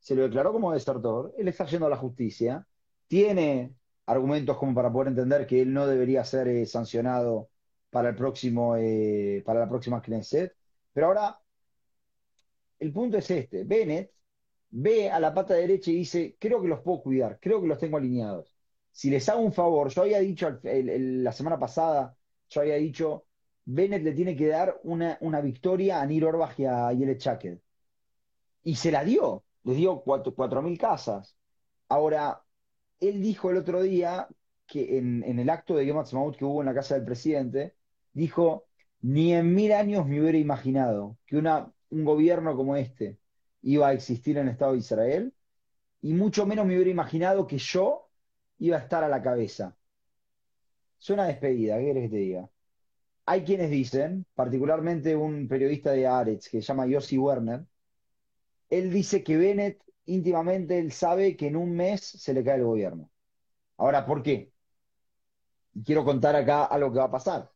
[0.00, 1.34] Se lo declaró como desertor.
[1.38, 2.66] Él está yendo a la justicia.
[3.06, 3.74] Tiene
[4.06, 7.50] argumentos como para poder entender que él no debería ser eh, sancionado
[7.90, 10.52] para el próximo, eh, para la próxima Knesset.
[10.92, 11.38] Pero ahora,
[12.80, 13.64] el punto es este.
[13.64, 14.10] Bennett
[14.72, 17.78] ve a la pata derecha y dice, creo que los puedo cuidar, creo que los
[17.78, 18.56] tengo alineados.
[18.90, 22.16] Si les hago un favor, yo había dicho la semana pasada,
[22.48, 23.26] yo había dicho,
[23.64, 27.60] Bennett le tiene que dar una, una victoria a Nir Orbach y a Yelet Chaker.
[28.64, 31.36] Y se la dio, les dio cuatro, cuatro mil casas.
[31.88, 32.42] Ahora,
[33.00, 34.28] él dijo el otro día
[34.66, 37.76] que en, en el acto de Yom que hubo en la casa del presidente,
[38.12, 38.68] dijo,
[39.02, 43.18] ni en mil años me hubiera imaginado que una, un gobierno como este
[43.62, 45.34] iba a existir en el Estado de Israel,
[46.02, 48.10] y mucho menos me hubiera imaginado que yo
[48.58, 49.76] iba a estar a la cabeza.
[50.98, 52.50] Suena despedida, ¿qué querés que te diga?
[53.26, 57.64] Hay quienes dicen, particularmente un periodista de Haaretz que se llama Yossi Werner,
[58.70, 62.64] él dice que Bennett íntimamente él sabe que en un mes se le cae el
[62.64, 63.10] gobierno.
[63.76, 64.52] Ahora, ¿por qué?
[65.84, 67.51] Quiero contar acá algo que va a pasar.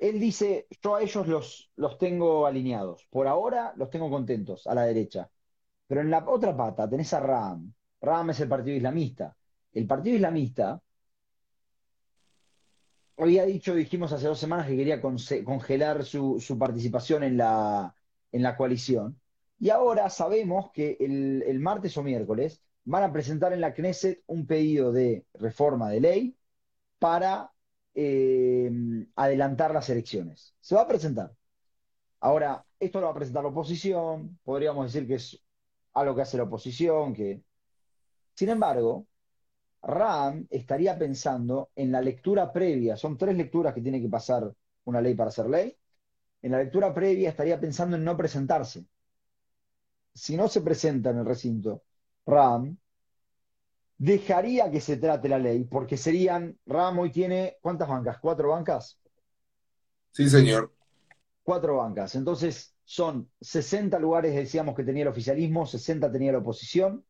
[0.00, 3.06] Él dice, yo a ellos los, los tengo alineados.
[3.10, 5.30] Por ahora los tengo contentos, a la derecha.
[5.86, 7.72] Pero en la otra pata tenés a Ram.
[8.00, 9.36] Ram es el partido islamista.
[9.72, 10.82] El partido islamista
[13.16, 17.94] había dicho, dijimos hace dos semanas que quería congelar su, su participación en la,
[18.32, 19.20] en la coalición.
[19.58, 24.46] Y ahora sabemos que el, martes o miércoles van a presentar en la Knesset un
[24.46, 26.36] pedido de reforma de ley
[26.98, 27.52] para
[27.94, 28.70] eh,
[29.16, 30.54] adelantar las elecciones.
[30.60, 31.32] Se va a presentar.
[32.20, 35.40] Ahora, esto lo va a presentar la oposición, podríamos decir que es
[35.94, 37.42] algo que hace la oposición, que...
[38.34, 39.06] Sin embargo,
[39.82, 44.52] Ram estaría pensando en la lectura previa, son tres lecturas que tiene que pasar
[44.84, 45.76] una ley para ser ley,
[46.42, 48.86] en la lectura previa estaría pensando en no presentarse
[50.14, 51.82] si no se presenta en el recinto
[52.26, 52.76] Ram,
[54.00, 58.18] dejaría que se trate la ley, porque serían, Ram hoy tiene, ¿cuántas bancas?
[58.18, 58.98] ¿Cuatro bancas?
[60.10, 60.72] Sí, señor.
[61.42, 62.14] Cuatro bancas.
[62.14, 67.04] Entonces, son 60 lugares, decíamos que tenía el oficialismo, 60 tenía la oposición.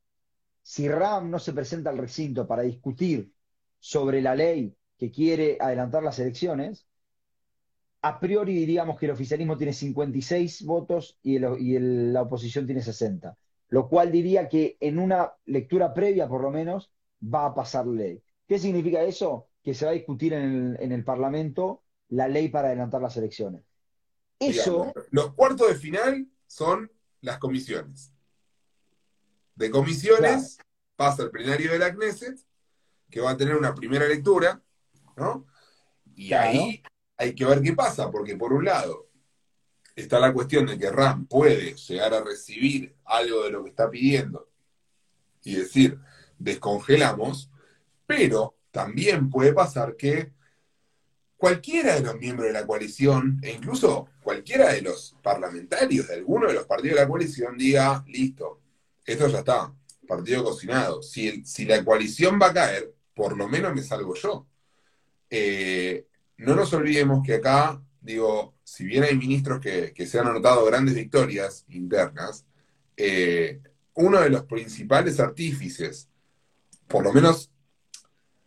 [0.62, 3.32] Si Ram no se presenta al recinto para discutir
[3.78, 6.88] sobre la ley que quiere adelantar las elecciones,
[8.02, 13.36] a priori diríamos que el oficialismo tiene 56 votos y, la oposición tiene 60,
[13.70, 18.22] lo cual diría que en una lectura previa, por lo menos, va a pasar ley.
[18.46, 19.48] ¿Qué significa eso?
[19.62, 23.62] Que se va a discutir en el, Parlamento la ley para adelantar las elecciones.
[24.40, 24.92] Eso.
[25.10, 28.12] los cuartos de final son las comisiones.
[29.54, 30.58] De comisiones
[30.96, 32.40] pasa el plenario de la Knesset,
[33.08, 34.60] que va a tener una primera lectura,
[35.16, 35.46] ¿no?
[36.16, 36.82] Y ahí
[37.16, 39.09] hay que ver qué pasa, porque por un lado
[39.96, 43.90] está la cuestión de que RAM puede llegar a recibir algo de lo que está
[43.90, 44.48] pidiendo
[45.42, 45.98] y decir,
[46.38, 47.50] descongelamos,
[48.06, 50.32] pero también puede pasar que
[51.36, 56.46] cualquiera de los miembros de la coalición, e incluso cualquiera de los parlamentarios de alguno
[56.46, 58.60] de los partidos de la coalición, diga, listo,
[59.04, 59.74] esto ya está,
[60.06, 61.02] partido cocinado.
[61.02, 64.46] Si, si la coalición va a caer, por lo menos me salgo yo.
[65.30, 66.06] Eh,
[66.38, 70.94] no nos olvidemos que acá, digo, si bien hay ministros que, se han anotado grandes
[70.94, 72.44] victorias internas,
[72.96, 73.60] eh,
[73.94, 76.08] uno de los principales artífices,
[76.86, 77.50] por lo menos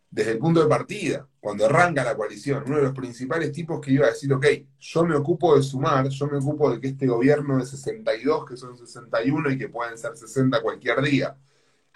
[0.10, 3.92] desde el punto de partida, cuando arranca la coalición, uno de los principales tipos que
[3.92, 4.46] iba a decir, ok,
[4.80, 8.56] yo me ocupo de sumar, yo me ocupo de que este gobierno de 62, que
[8.56, 11.36] son 61 y que pueden ser 60 cualquier día,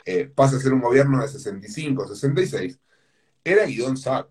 [0.06, 2.80] eh, pase a ser un gobierno de 65, 66,
[3.44, 4.30] era Guidón Sack.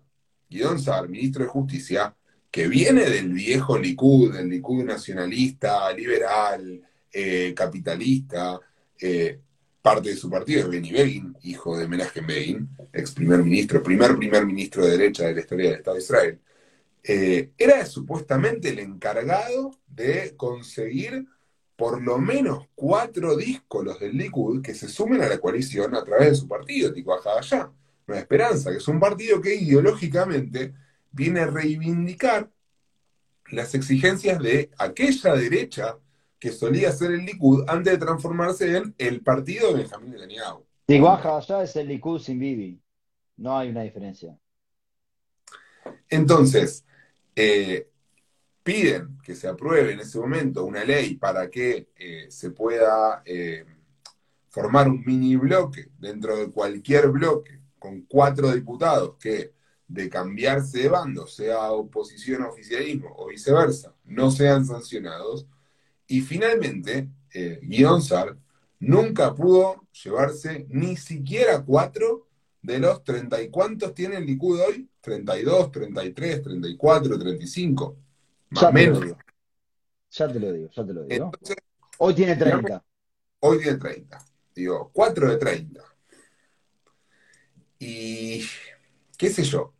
[0.49, 2.15] Guidón Saar, ministro de Justicia,
[2.57, 6.81] que viene del viejo Likud, del Likud nacionalista, liberal,
[7.13, 8.59] eh, capitalista,
[8.99, 9.39] eh,
[9.79, 14.17] parte de su partido es Benny Begin, hijo de Menachem Begin, ex primer ministro, primer
[14.17, 16.39] primer ministro de derecha de la historia del Estado de Israel,
[17.03, 21.27] eh, era supuestamente el encargado de conseguir
[21.75, 26.29] por lo menos cuatro díscolos del Likud que se sumen a la coalición a través
[26.31, 27.69] de su partido, Tico allá.
[28.07, 30.73] Nueva Esperanza, que es un partido que ideológicamente
[31.17, 32.49] viene a reivindicar
[33.49, 35.97] las exigencias de aquella derecha
[36.39, 40.63] que solía ser el Likud antes de transformarse en el partido de Benjamín Netanyahu.
[40.87, 42.79] Iguaja allá es el Likud sin Bibi.
[43.37, 44.37] No hay una diferencia.
[46.07, 46.85] Entonces,
[47.35, 47.89] eh,
[48.61, 53.65] piden que se apruebe en ese momento una ley para que eh, se pueda eh,
[54.49, 59.56] formar un mini bloque dentro de cualquier bloque con cuatro diputados que
[59.87, 65.47] de cambiarse de bando, sea oposición a oficialismo o viceversa, no sean sancionados.
[66.07, 68.37] Y finalmente, eh, Guionsar
[68.79, 72.27] nunca pudo llevarse ni siquiera cuatro
[72.61, 77.97] de los treinta y cuántos tiene el Likud hoy, 32, 33, 34, 35.
[78.49, 79.15] Más ya menos.
[80.09, 81.31] Ya te lo digo, ya te lo digo.
[81.99, 82.83] hoy tiene 30.
[83.39, 84.25] Hoy tiene 30.
[84.53, 85.83] Digo, 4 de 30.
[87.79, 88.41] Y
[89.17, 89.73] qué sé yo,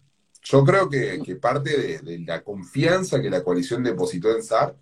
[0.49, 4.77] yo creo que, parte de, la confianza que la coalición depositó en SAR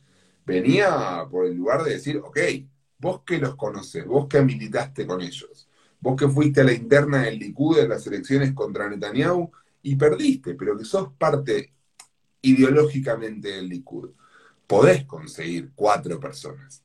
[0.46, 2.38] venía por el lugar de decir, ok,
[3.00, 5.68] vos que los conoces, vos que militaste con ellos,
[6.00, 9.52] vos que fuiste a la interna del Likud en las elecciones contra Netanyahu
[9.82, 11.74] y perdiste, pero que sos parte
[12.44, 14.12] ideológicamente del Likud,
[14.68, 16.84] podés conseguir cuatro personas.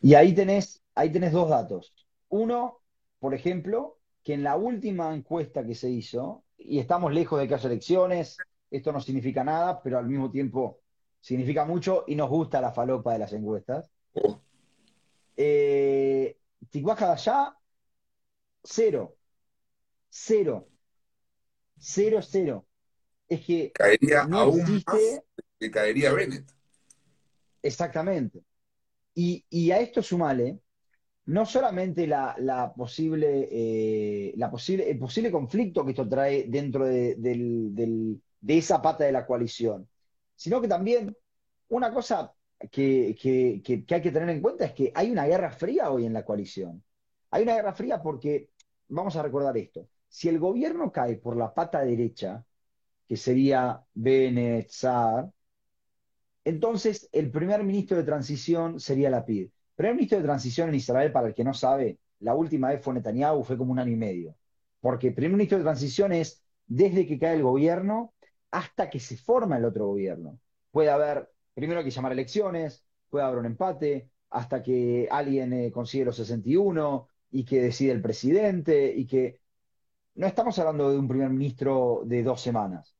[0.00, 1.92] Y ahí tenés, ahí tenés dos datos.
[2.28, 2.80] Uno,
[3.18, 7.54] por ejemplo, que en la última encuesta que se hizo, y estamos lejos de que
[7.54, 8.38] haya elecciones,
[8.70, 10.80] esto no significa nada, pero al mismo tiempo
[11.20, 13.90] significa mucho y nos gusta la falopa de las encuestas.
[15.36, 16.36] Eh,
[16.70, 17.56] Ticuaja allá,
[18.62, 19.16] cero,
[20.10, 20.68] cero,
[21.78, 22.66] cero, cero.
[23.28, 25.24] Es que Caería no aún más existe
[25.58, 26.50] que caería Bennett.
[27.62, 28.42] exactamente.
[29.14, 30.60] Y, y a esto sumale
[31.30, 32.74] no solamente la, la
[33.22, 39.24] eh, la posible, el posible conflicto que esto trae dentro de, esa pata de la
[39.24, 39.88] coalición,
[40.34, 41.16] sino que también
[41.68, 42.34] una cosa
[42.68, 43.16] que,
[43.88, 46.82] hay que tener en cuenta es que hay una guerra fría hoy en la coalición.
[47.30, 48.50] Hay una guerra fría porque,
[48.88, 52.44] vamos a recordar esto, si el gobierno cae por la pata derecha,
[53.06, 54.72] que sería Bennett,
[56.44, 59.44] entonces, el primer ministro de transición sería Lapid.
[59.44, 62.82] El primer ministro de transición en Israel, para el que no sabe, la última vez
[62.82, 64.36] fue Netanyahu, fue como un año y medio.
[64.78, 68.12] Porque primer ministro de transición es desde que cae el gobierno
[68.50, 70.38] hasta que se forma el otro gobierno.
[70.70, 75.72] Puede haber, primero hay que llamar elecciones, puede haber un empate, hasta que alguien eh,
[75.72, 79.40] consigue los 61 y que decide el presidente y que...
[80.14, 82.94] No estamos hablando de un primer ministro de dos semanas.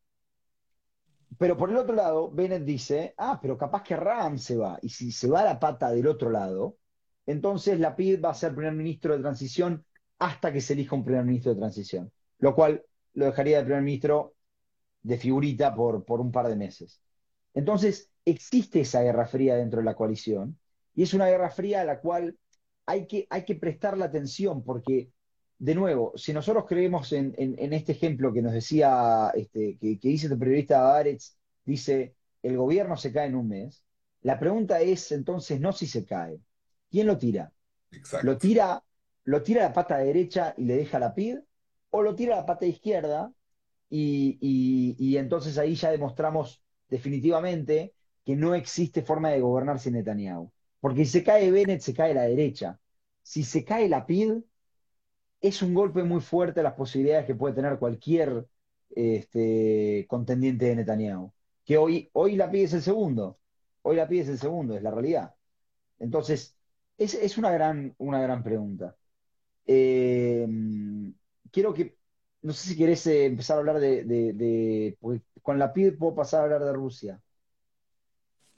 [1.38, 4.78] Pero por el otro lado, Bennett dice, ah, pero capaz que Ram se va.
[4.82, 6.76] Y si se va la pata del otro lado,
[7.26, 9.84] entonces Lapid va a ser primer ministro de transición
[10.18, 12.12] hasta que se elija un primer ministro de transición.
[12.38, 14.34] Lo cual lo dejaría de primer ministro
[15.02, 17.00] de figurita por, por un par de meses.
[17.54, 20.58] Entonces, existe esa guerra fría dentro de la coalición.
[20.94, 22.36] Y es una guerra fría a la cual
[22.86, 25.10] hay que, hay que prestarle atención porque,
[25.60, 30.00] de nuevo, si nosotros creemos en, en- en este ejemplo que nos decía, este, que,
[30.00, 33.84] que dice el periodista Aretz, dice, el gobierno se cae en un mes,
[34.22, 36.40] la pregunta es entonces no si se cae,
[36.90, 37.52] ¿quién lo tira?
[38.20, 38.38] ¿Lo Exacto.
[38.38, 38.84] tira,
[39.24, 41.40] lo tira la pata derecha y le deja la PID?
[41.90, 43.32] ¿O lo tira la pata izquierda
[43.90, 47.94] y, y- y entonces ahí ya demostramos definitivamente
[48.24, 50.52] que no existe forma de gobernar sin Netanyahu?
[50.80, 52.80] Porque si se cae Bennett, se cae la derecha.
[53.22, 54.42] Si se cae la PID,
[55.40, 58.46] es un golpe muy fuerte a las posibilidades que puede tener cualquier
[58.90, 61.32] este, contendiente de Netanyahu.
[61.64, 63.38] Que hoy, hoy la PID es el segundo.
[63.82, 65.34] Hoy la PID es el segundo, es la realidad.
[65.98, 66.56] Entonces,
[66.98, 68.96] es, es una gran, una gran pregunta.
[69.66, 70.46] Eh,
[71.50, 71.96] quiero que,
[72.42, 74.98] no sé si querés eh, empezar a hablar de, de,
[75.42, 77.20] con la PID puedo pasar a hablar de Rusia.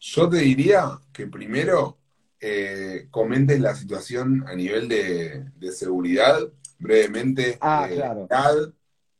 [0.00, 1.98] Yo te diría que primero
[2.40, 6.40] eh, comentes la situación a nivel de, de seguridad,
[6.82, 8.28] brevemente, Ah, eh, claro.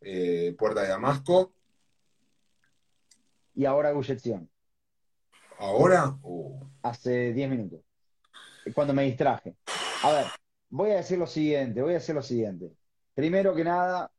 [0.00, 1.52] Eh, Puerta de Damasco.
[3.54, 4.48] Y ahora Guyeción,
[5.58, 7.80] Ahora, uh, hace 10 minutos,
[8.74, 9.54] cuando me distraje.
[10.02, 10.26] A ver,
[10.70, 12.72] voy a decir lo siguiente, voy a decir lo siguiente.
[13.14, 14.10] Primero que nada,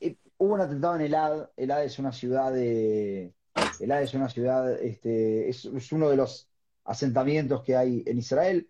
[0.00, 1.48] eh, hubo un atentado en Elad.
[1.56, 3.32] Elad es una ciudad de,
[3.80, 6.50] Elad es una ciudad, este, es, es uno de los
[6.84, 8.68] asentamientos que hay en Israel.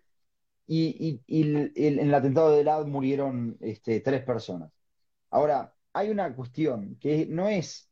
[0.67, 1.41] Y, y-
[1.75, 4.71] en el atentado de Elad murieron este, tres personas.
[5.29, 7.89] Ahora, hay una cuestión que no es,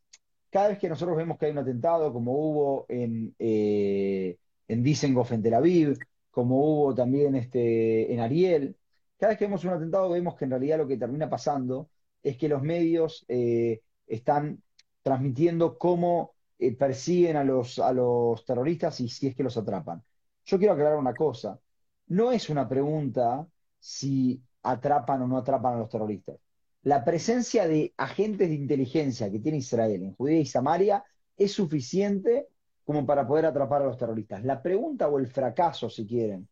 [0.49, 5.53] cada vez que nosotros vemos que hay un atentado, como hubo en, eh, en Tel
[5.53, 5.97] Aviv,
[6.31, 8.77] como hubo también este, en Ariel,
[9.17, 11.89] cada vez que vemos un atentado vemos que en realidad lo que termina pasando
[12.23, 14.61] es que los medios eh, están
[15.03, 20.03] transmitiendo cómo eh, persiguen a los, a los terroristas y si es que los atrapan.
[20.45, 21.59] Yo quiero aclarar una cosa,
[22.07, 23.47] no es una pregunta
[23.79, 26.37] si atrapan o no atrapan a los terroristas.
[26.83, 31.03] La presencia de agentes de inteligencia que tiene Israel en Judea y Samaria
[31.37, 32.47] es suficiente
[32.83, 34.43] como para poder atrapar a los terroristas.
[34.43, 36.47] La pregunta o el fracaso, si quieren,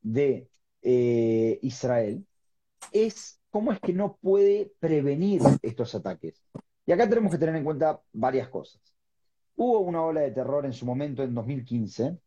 [0.00, 0.48] de
[0.82, 2.24] eh, Israel
[2.92, 6.42] es cómo es que no puede prevenir estos ataques.
[6.86, 8.80] Y acá tenemos que tener en cuenta varias cosas.
[9.56, 12.18] Hubo una ola de terror en su momento en 2015,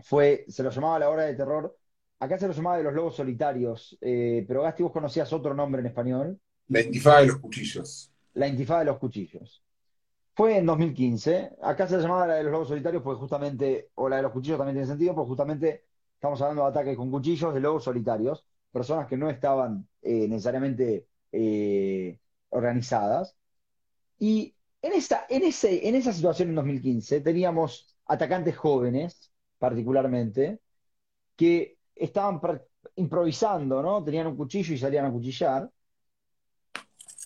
[0.00, 1.76] fue, se lo llamaba la ola de terror,
[2.22, 5.80] acá se lo llamaba de los lobos solitarios, eh, pero Gasti, vos conocías otro nombre
[5.80, 8.12] en español, la intifada de los cuchillos.
[8.34, 9.60] la intifada de los cuchillos.
[10.34, 14.08] Fue en 2015, acá se le llamaba la de los lobos solitarios porque justamente, o
[14.08, 17.52] la de los cuchillos también tiene sentido, porque justamente estamos hablando de ataques con cuchillos
[17.52, 22.20] de lobos solitarios, personas que no estaban eh, necesariamente eh,
[22.50, 23.36] organizadas.
[24.20, 30.60] Y en esa, en ese, en esa situación en 2015 teníamos atacantes jóvenes, particularmente,
[31.36, 32.40] que estaban
[32.96, 34.02] improvisando, ¿no?
[34.04, 35.70] Tenían un cuchillo y salían a cuchillar.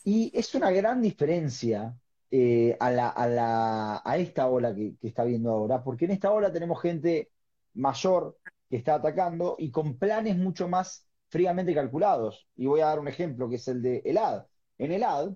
[0.04, 1.96] Y es una gran diferencia
[2.30, 6.12] eh, a la, a la- a esta ola que, que está viendo ahora, porque en
[6.12, 7.30] esta ola tenemos gente
[7.74, 12.48] mayor que está atacando y con planes mucho más fríamente calculados.
[12.56, 14.46] Y voy a dar un ejemplo, que es el de Elad.
[14.78, 15.32] En Elad,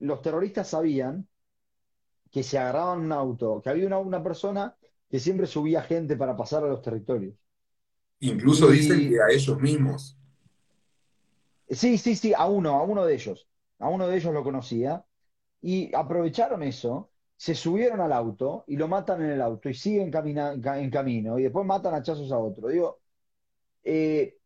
[0.00, 1.28] los terroristas sabían
[2.30, 4.76] que se agarraban un auto, que había una, una persona
[5.08, 7.34] que siempre subía gente para pasar a los territorios.
[8.20, 10.16] Incluso dicen que a ellos mismos.
[11.68, 13.48] Sí, sí, sí, a uno, a uno de ellos.
[13.78, 15.04] A uno de ellos lo conocía.
[15.62, 20.10] Y aprovecharon eso, se subieron al auto y lo matan en el auto y siguen
[20.14, 22.68] en camino y después matan a chazos a otro.
[22.68, 23.00] Digo,
[23.84, 24.38] eh,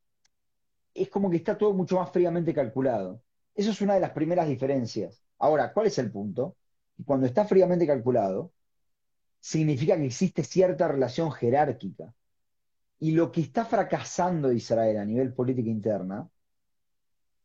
[0.94, 3.22] es como que está todo mucho más fríamente calculado.
[3.54, 5.22] Eso es una de las primeras diferencias.
[5.38, 6.56] Ahora, ¿cuál es el punto?
[7.04, 8.52] Cuando está fríamente calculado,
[9.40, 12.14] significa que existe cierta relación jerárquica.
[12.99, 16.28] Y lo que está fracasando Israel a nivel política interna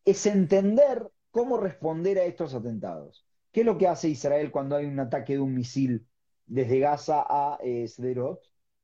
[0.06, 3.26] es entender cómo responder a estos atentados.
[3.52, 6.08] ¿Qué es lo que hace Israel cuando hay un ataque de un misil
[6.46, 8.42] desde Gaza a eh, Sderot?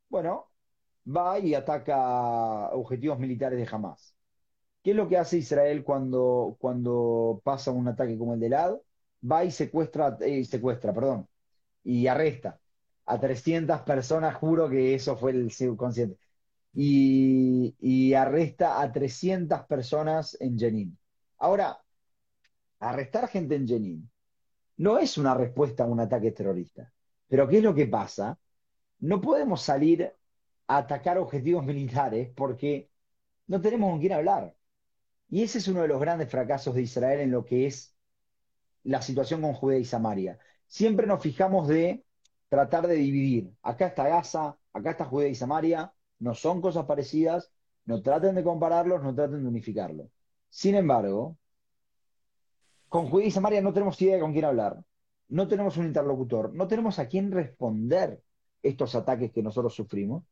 [0.09, 0.51] Bueno,
[1.07, 4.15] va y ataca objetivos militares de Hamas.
[4.83, 8.75] ¿Qué es lo que hace Israel cuando, cuando pasa un ataque como el de Lad?
[9.29, 11.27] Va y secuestra, eh, secuestra, perdón,
[11.83, 12.59] y arresta
[13.05, 16.17] a 300 personas, juro que eso fue el subconsciente,
[16.75, 20.97] y, arresta a 300 personas en Jenin.
[21.37, 21.79] Ahora,
[22.79, 24.11] arrestar gente en Jenin
[24.77, 26.91] no es una respuesta a un ataque terrorista.
[27.27, 28.37] Pero ¿qué es lo que pasa?
[28.99, 30.13] No podemos salir
[30.67, 32.91] a atacar objetivos militares porque
[33.47, 34.55] no tenemos con quién hablar.
[35.29, 37.95] Y ese es uno de los grandes fracasos de Israel en lo que es
[38.83, 40.39] la situación con Judea y Samaria.
[40.67, 42.05] Siempre nos fijamos de
[42.49, 43.51] tratar de dividir.
[43.63, 45.94] Acá está Gaza, acá está Judea y Samaria,
[46.25, 47.51] no son cosas parecidas,
[47.85, 50.07] no traten de compararlos, no traten de unificarlos.
[50.49, 51.37] Sin embargo,
[52.89, 54.83] con Judea y Samaria no tenemos idea de con quién hablar,
[55.27, 58.23] no tenemos un interlocutor, no tenemos a quién responder
[58.63, 60.23] estos ataques que nosotros sufrimos,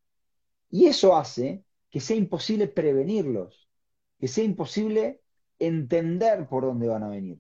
[0.72, 3.70] y eso hace que sea imposible prevenirlos,
[4.20, 5.22] que sea imposible
[5.60, 7.40] entender por dónde van a venir.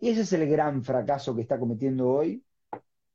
[0.00, 2.44] Y ese es el gran fracaso que está cometiendo hoy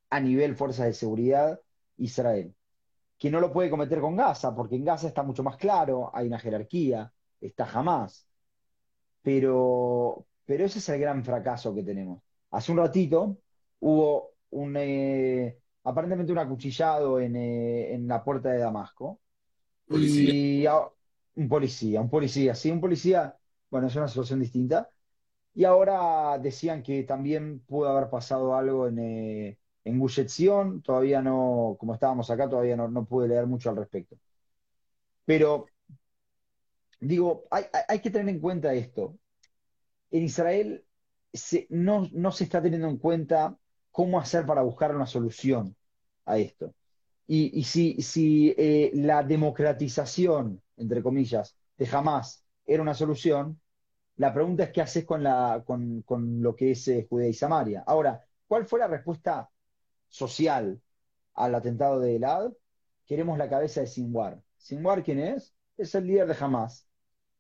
[0.10, 1.60] a nivel fuerzas de seguridad
[1.98, 2.56] Israel,
[3.18, 6.28] que no lo puede cometer con Gaza, porque en Gaza está mucho más claro, hay
[6.28, 7.12] una jerarquía,
[7.42, 8.28] está jamás.
[9.22, 12.22] Pero, pero ese es el gran fracaso que tenemos.
[12.52, 13.38] Hace un ratito
[13.80, 19.20] hubo un, eh, aparentemente un acuchillado en, eh, en, la puerta de Damasco.
[19.90, 20.66] Y
[21.36, 23.38] un policía, un policía, sí, un policía,
[23.70, 24.90] bueno, es una situación distinta.
[25.54, 29.58] Y ahora decían que también pudo haber pasado algo en, eh,
[29.88, 34.18] en Gushetzion, todavía no, como estábamos acá, todavía no, no pude leer mucho al respecto.
[35.26, 35.68] Pero,
[37.00, 39.16] digo, hay, hay que tener en cuenta esto
[40.12, 40.84] en Israel
[41.70, 43.58] no, se está teniendo en cuenta
[43.92, 45.76] cómo hacer para buscar una solución
[46.26, 46.74] a esto.
[47.30, 53.60] Y, si, si eh, la democratización, entre comillas, de Hamas era una solución,
[54.16, 56.04] la pregunta es qué haces con, la, con,
[56.42, 57.84] lo que es eh, Judea y Samaria.
[57.86, 59.50] Ahora, ¿cuál fue la respuesta
[60.10, 60.82] social
[61.34, 62.52] al atentado de Elad?
[63.06, 64.42] Queremos la cabeza de Sinwar.
[64.58, 65.54] ¿Sinwar quién es?
[65.78, 66.88] Es el líder de Hamas,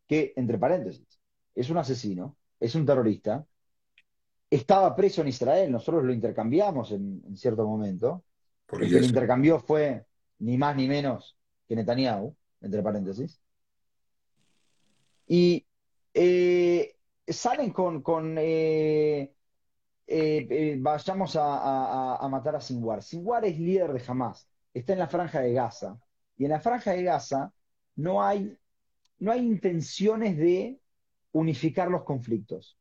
[0.07, 1.19] que, entre paréntesis,
[1.55, 3.45] es un asesino, es un terrorista,
[4.49, 8.23] estaba preso en Israel, nosotros lo intercambiamos en, cierto momento.
[8.71, 10.05] el que lo intercambió fue
[10.39, 11.37] ni más ni menos
[11.67, 13.41] que Netanyahu, entre paréntesis.
[15.27, 15.65] Y
[16.13, 16.95] eh,
[17.27, 19.33] salen con, con eh,
[20.07, 23.03] eh, vayamos a, matar a Sinwar.
[23.03, 25.99] Sinwar es líder de Hamas, está en la franja de Gaza.
[26.37, 27.51] Y en la franja de Gaza
[27.95, 28.57] no hay,
[29.19, 30.79] no hay intenciones de
[31.33, 32.77] unificar los conflictos.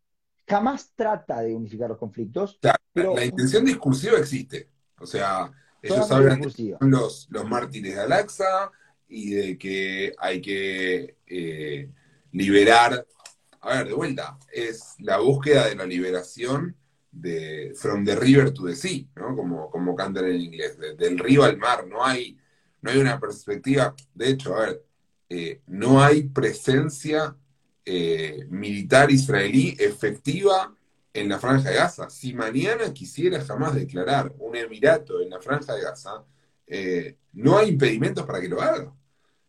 [0.46, 2.60] Jamás trata de unificar los conflictos.
[2.92, 3.16] pero...
[3.16, 4.68] La intención discursiva existe.
[5.00, 5.50] O sea,
[5.82, 8.70] ellos hablan de los, los mártires de Al-Aqsa
[9.08, 11.90] y de que hay que eh,
[12.32, 13.06] liberar.
[13.60, 16.76] A ver, de vuelta, es la búsqueda de la liberación
[17.20, 19.34] de From the River to the Sea, ¿no?
[19.34, 21.86] Como, como cantan en inglés, del río al mar.
[21.86, 22.38] No hay,
[22.82, 23.94] no hay una perspectiva.
[24.14, 24.84] De hecho, a ver,
[25.28, 27.36] eh, no hay presencia
[27.84, 30.74] eh, militar israelí efectiva
[31.12, 32.10] en la franja de Gaza.
[32.10, 36.24] Si mañana quisiera jamás declarar un emirato en la franja de Gaza,
[36.66, 38.92] eh, no hay impedimentos para que lo haga.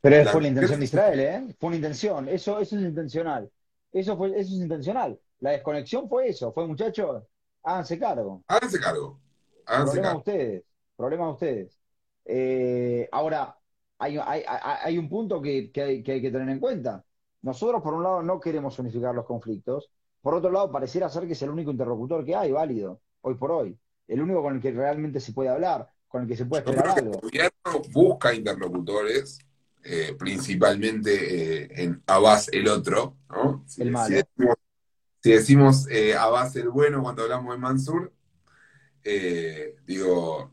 [0.01, 1.55] Pero fue la intención de Israel, ¿eh?
[1.59, 2.29] Fue una intención.
[2.29, 3.51] Eso, eso es intencional.
[3.91, 5.19] Eso, fue, eso es intencional.
[5.39, 6.51] La desconexión fue eso.
[6.53, 7.23] Fue, muchachos,
[7.67, 8.43] háganse cargo.
[8.47, 9.19] Háganse cargo.
[9.65, 10.63] problema ustedes.
[10.95, 11.79] Problema ustedes.
[12.25, 13.57] Eh, ahora,
[13.99, 17.03] hay, hay, hay, un punto que, que, hay, que hay que tener en cuenta.
[17.41, 19.91] Nosotros, por un lado, no queremos unificar los conflictos.
[20.21, 23.51] Por otro lado, pareciera ser que es el único interlocutor que hay, válido, hoy por
[23.51, 23.77] hoy.
[24.07, 26.97] El único con el que realmente se puede hablar, con el que se puede esperar
[26.97, 27.13] algo.
[27.13, 29.39] El gobierno busca interlocutores,
[29.83, 33.63] eh, principalmente eh, en Abbas el otro, ¿no?
[33.67, 34.07] Si, el malo.
[34.07, 34.55] Si decimos,
[35.89, 38.13] eh, Abbas el bueno cuando hablamos de Mansur,
[39.85, 40.51] digo,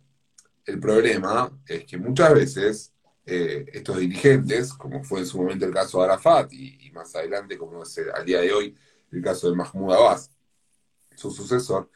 [0.67, 2.95] el problema es que muchas veces
[3.27, 7.57] eh, estos dirigentes, como fue en su momento el caso de Arafat y, más adelante,
[7.57, 8.77] como es al día de hoy,
[9.11, 10.31] el caso de Mahmoud Abbas,
[11.17, 11.91] su sucesor,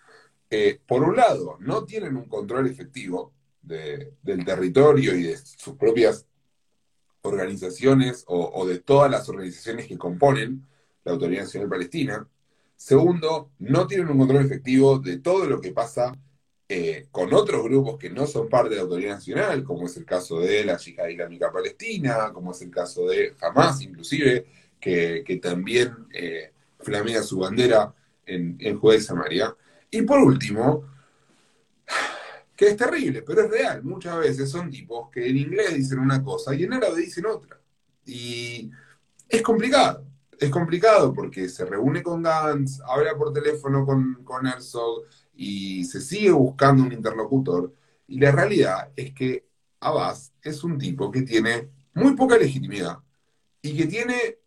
[0.50, 6.26] eh, por un lado, no tienen un control efectivo del territorio y de sus propias
[7.20, 10.66] organizaciones o, de todas las organizaciones que componen
[11.04, 12.26] la Autoridad Nacional Palestina.
[12.78, 16.12] Segundo, no tienen un control efectivo de todo lo que pasa
[16.68, 20.04] eh, con otros grupos que no son parte de la Autoridad Nacional, como es el
[20.04, 24.46] caso de la Yihad Islámica Palestina, como es el caso de Hamas, inclusive,
[24.78, 27.92] que, también eh, flamea su bandera
[28.24, 29.56] en, en Judea y Samaria.
[29.90, 30.84] Y por último,
[32.56, 33.82] que es terrible, pero es real.
[33.82, 37.60] Muchas veces son tipos que en inglés dicen una cosa y en árabe dicen otra.
[38.06, 38.70] Y
[39.28, 40.07] es complicado.
[40.38, 45.02] Es complicado porque se reúne con Gantz, habla por teléfono con, con Herzog
[45.34, 47.72] y se sigue buscando un interlocutor.
[48.06, 49.46] Y la realidad es que
[49.80, 52.98] Abbas es un tipo que tiene muy poca legitimidad
[53.62, 54.38] y que tiene,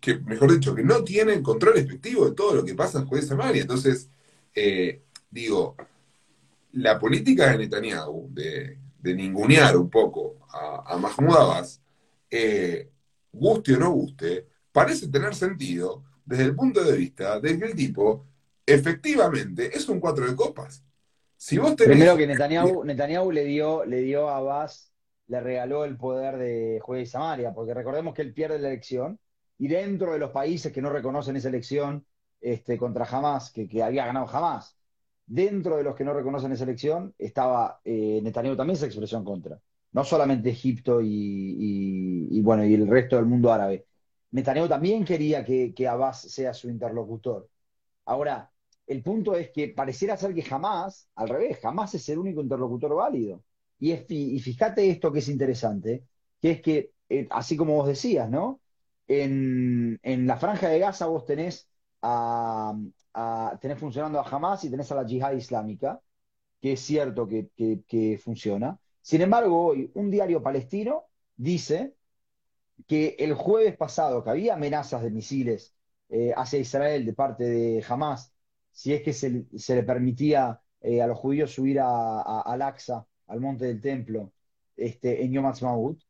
[0.00, 3.06] que mejor dicho, que no tiene el control efectivo de todo lo que pasa en
[3.06, 3.62] Juez Samaria.
[3.62, 4.10] Entonces,
[4.54, 5.76] eh, digo,
[6.72, 11.80] la política de Netanyahu de, ningunear un poco a, Mahmoud Abbas,
[12.30, 12.90] eh,
[13.32, 14.46] guste o no guste,
[14.78, 18.26] parece tener sentido desde el punto de vista de que el tipo
[18.64, 20.84] efectivamente es un cuatro de copas.
[21.36, 24.92] Si vos Primero que Netanyahu, Netanyahu le dio, le dio a Abbas,
[25.28, 29.18] le regaló el poder de juez de Samaria, porque recordemos que él pierde la elección
[29.58, 32.04] y dentro de los países que no reconocen esa elección
[32.40, 34.78] este, contra Hamas, que, que había ganado Hamas,
[35.28, 39.24] dentro de los que no reconocen esa elección estaba eh, Netanyahu también se expresó en
[39.24, 39.60] contra.
[39.92, 43.86] No solamente Egipto y, bueno, y el resto del mundo árabe.
[44.30, 47.48] Netanyahu también quería que, que Abbas sea su interlocutor.
[48.04, 48.50] Ahora,
[48.88, 52.94] el punto es que pareciera ser que jamás, al revés, jamás es el único interlocutor
[52.94, 53.44] válido.
[53.78, 56.04] Y, fíjate esto que es interesante,
[56.40, 58.60] que es que, eh, así como vos decías, ¿no?
[59.06, 61.68] En, la franja de Gaza vos tenés
[62.02, 62.74] a,
[63.60, 66.00] tenés funcionando a Hamas y tenés a la yihad islámica,
[66.60, 68.78] que es cierto que, funciona.
[69.02, 71.04] Sin embargo, hoy un diario palestino
[71.36, 71.94] dice
[72.86, 75.74] que el jueves pasado, que había amenazas de misiles
[76.08, 78.32] eh, hacia Israel de parte de Hamas,
[78.72, 83.66] si es que se, le permitía eh, a los judíos subir a, Al-Aqsa, al monte
[83.66, 84.32] del templo,
[84.76, 86.00] este, en Yom Ha'atzmaut,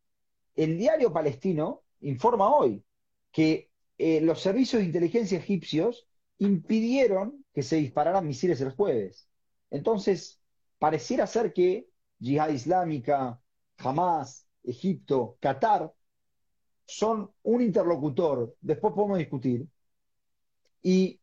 [0.55, 2.85] el diario palestino informa hoy
[3.33, 6.07] que eh, los servicios de inteligencia egipcios
[6.39, 9.29] impidieron que se dispararan misiles el jueves.
[9.71, 10.41] Entonces,
[10.79, 11.89] pareciera ser que
[12.19, 13.41] Yihad Islámica,
[13.79, 15.93] Hamas, Egipto, Qatar,
[16.89, 19.67] son un interlocutor, después podemos discutir,
[20.83, 21.21] y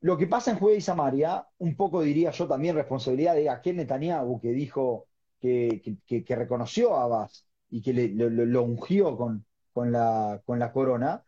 [0.00, 3.76] lo que pasa en Juez y Samaria, un poco diría yo también responsabilidad de aquel
[3.76, 5.08] Netanyahu que dijo
[5.40, 5.96] que,
[6.28, 9.44] reconoció a Abbas y que lo, ungió con,
[9.90, 11.24] la, con la corona,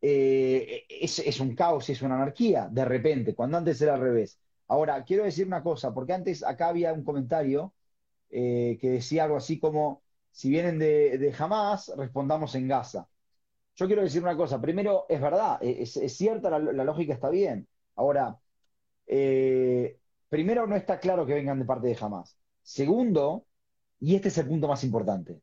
[0.00, 4.38] eh, es, un caos es una anarquía, de repente, cuando antes era al revés.
[4.68, 7.74] Ahora, quiero decir una cosa, porque antes acá había un comentario
[8.30, 10.03] eh, que decía algo así como,
[10.34, 13.08] si vienen de, de Hamas, respondamos en Gaza.
[13.76, 17.68] Yo quiero decir una cosa, primero, es verdad, e, es, cierta, la, lógica está bien.
[17.94, 18.36] Ahora,
[19.06, 19.96] eh,
[20.28, 22.36] primero, no está claro que vengan de parte de Hamas.
[22.62, 23.46] Segundo,
[24.00, 25.40] y este es el punto más importante,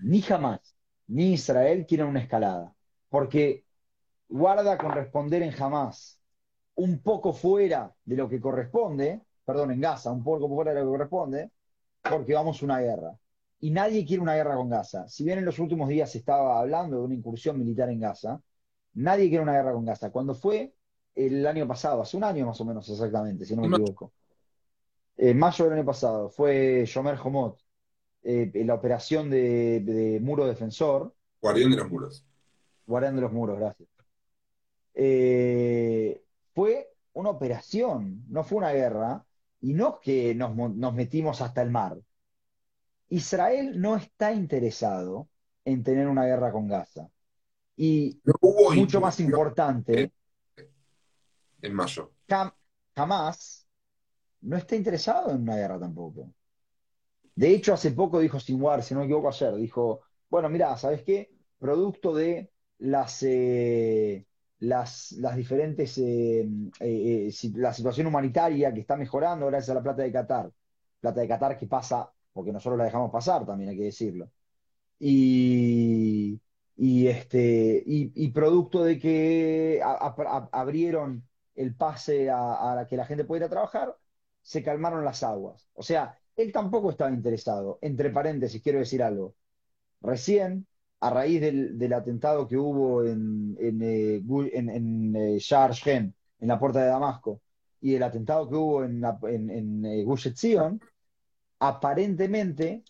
[0.00, 0.74] ni Hamas
[1.06, 2.74] ni Israel quieren una escalada,
[3.08, 3.64] porque
[4.28, 6.20] guarda con responder en jamás
[6.74, 10.86] un poco fuera de lo que corresponde, perdón, en Gaza, un poco fuera de lo
[10.86, 11.50] que corresponde,
[12.02, 13.16] porque vamos a una guerra.
[13.60, 15.08] Y nadie quiere una guerra con Gaza.
[15.08, 18.40] Si bien en los últimos días se estaba hablando de una incursión militar en Gaza,
[18.94, 20.10] nadie quiere una guerra con Gaza.
[20.10, 20.74] Cuando fue
[21.14, 24.12] el año pasado, hace un año más o menos exactamente, si no me equivoco,
[25.16, 27.58] en mayo del año pasado, fue Shomer Homot,
[28.22, 31.12] eh, la operación de, de, muro defensor.
[31.40, 32.24] Guardián de los muros.
[32.86, 33.88] Guardián de los muros, gracias.
[34.94, 36.22] Eh,
[36.54, 39.24] fue una operación, no fue una guerra,
[39.60, 40.54] y no que nos,
[40.94, 41.98] metimos hasta el mar.
[43.08, 45.28] Israel no está interesado
[45.64, 47.08] en tener una guerra con Gaza.
[47.76, 48.20] Y
[48.74, 50.12] mucho más importante,
[51.62, 52.12] en mayo.
[52.94, 53.66] jamás
[54.40, 56.32] no está interesado en una guerra tampoco.
[57.34, 61.02] De hecho, hace poco dijo Sinwar, si no me equivoco ayer, dijo, bueno, mira, ¿sabes
[61.04, 61.30] qué?
[61.58, 64.26] Producto de las, eh,
[64.60, 69.82] las, las diferentes, eh, eh, eh, la situación humanitaria que está mejorando gracias a la
[69.82, 70.50] plata de Qatar.
[71.00, 74.30] Plata de Qatar que pasa, porque nosotros la dejamos pasar también, hay que decirlo.
[75.00, 76.40] Y,
[76.76, 81.24] y este, y, producto de que abrieron
[81.56, 83.96] el pase a, que la gente puede ir a trabajar,
[84.40, 85.68] se calmaron las aguas.
[85.74, 87.80] O sea, él tampoco estaba interesado.
[87.82, 89.34] Entre paréntesis, quiero decir algo.
[90.00, 90.68] recién,
[91.00, 94.22] a raíz del, atentado que hubo en, en, eh,
[94.52, 95.38] en, en, eh,
[96.40, 97.40] en la puerta de Damasco,
[97.80, 100.28] y el atentado que hubo en, en, en eh, Gush
[101.60, 102.84] aparentemente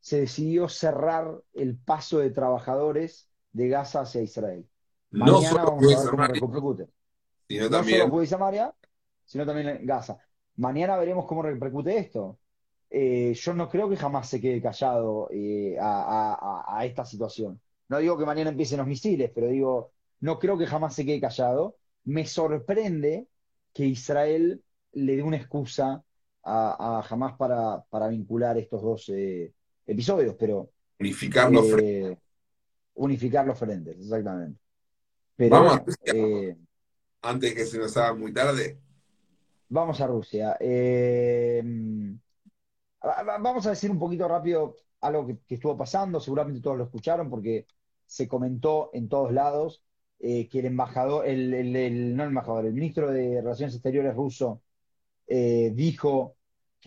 [0.00, 4.68] se decidió cerrar el paso de trabajadores de Gaza hacia Israel.
[5.12, 6.88] No Mañana solo vamos a ver cómo María, repercute.
[7.48, 8.74] sino No solo también puede Samaria,
[9.24, 10.18] sino también Gaza.
[10.56, 12.38] Mañana veremos cómo repercute esto.
[12.90, 17.60] Eh, yo no creo que jamás se quede callado eh, a- a esta situación.
[17.88, 21.20] No digo que mañana empiecen los misiles, pero digo, no creo que jamás se quede
[21.20, 21.76] callado.
[22.04, 23.28] Me sorprende
[23.72, 24.62] que Israel
[24.92, 26.04] le dé una excusa
[26.46, 29.52] a, a Hamás para, para vincular estos dos eh,
[29.86, 31.94] episodios, pero unificar los frentes.
[31.94, 32.18] eh,
[32.94, 34.60] unificar los frentes, exactamente.
[35.48, 36.56] Vamos a Rusia, eh,
[37.22, 38.78] antes que se nos haga muy tarde.
[39.68, 40.56] vamos a Rusia.
[43.04, 46.76] Va- va- vamos a decir un poquito rápido algo que, que estuvo pasando, seguramente todos
[46.78, 47.66] lo escucharon porque
[48.06, 49.82] se comentó en todos lados
[50.18, 54.14] eh, que el embajador, el, el- el- no el embajador, el ministro de Relaciones Exteriores
[54.14, 54.62] ruso
[55.28, 56.35] eh, dijo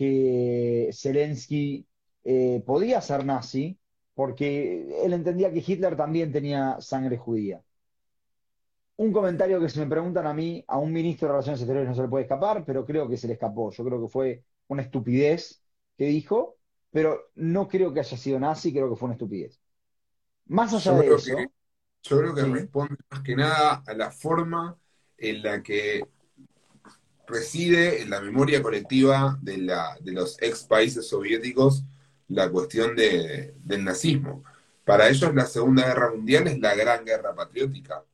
[0.00, 1.86] que Zelensky
[2.24, 3.78] eh, podía ser nazi
[4.14, 7.62] porque él entendía que Hitler también tenía sangre judía.
[8.96, 11.94] Un comentario que si me preguntan a mí, a un ministro de Relaciones Exteriores no
[11.94, 13.70] se le puede escapar, pero creo que se le escapó.
[13.72, 15.62] Yo creo que fue una estupidez
[15.98, 16.56] que dijo,
[16.90, 19.60] pero no creo que haya sido nazi, creo que fue una estupidez.
[20.46, 21.46] Más allá Yo de eso, que,
[22.04, 24.78] yo creo que sí, responde más que nada a la forma
[25.18, 26.02] en la que
[27.30, 31.84] reside en la memoria colectiva de, la, de los ex países soviéticos
[32.28, 34.44] la cuestión de- del nazismo.
[34.84, 38.04] Para ellos la Segunda Guerra Mundial es la gran guerra patriótica.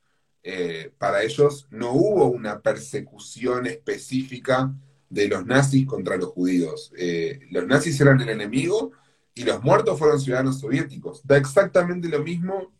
[0.42, 4.72] Eh, para ellos no hubo una persecución específica
[5.10, 6.92] de los nazis contra los judíos.
[6.96, 8.92] Eh, los nazis eran el enemigo
[9.34, 11.20] y los muertos fueron ciudadanos soviéticos.
[11.26, 12.72] Da exactamente lo mismo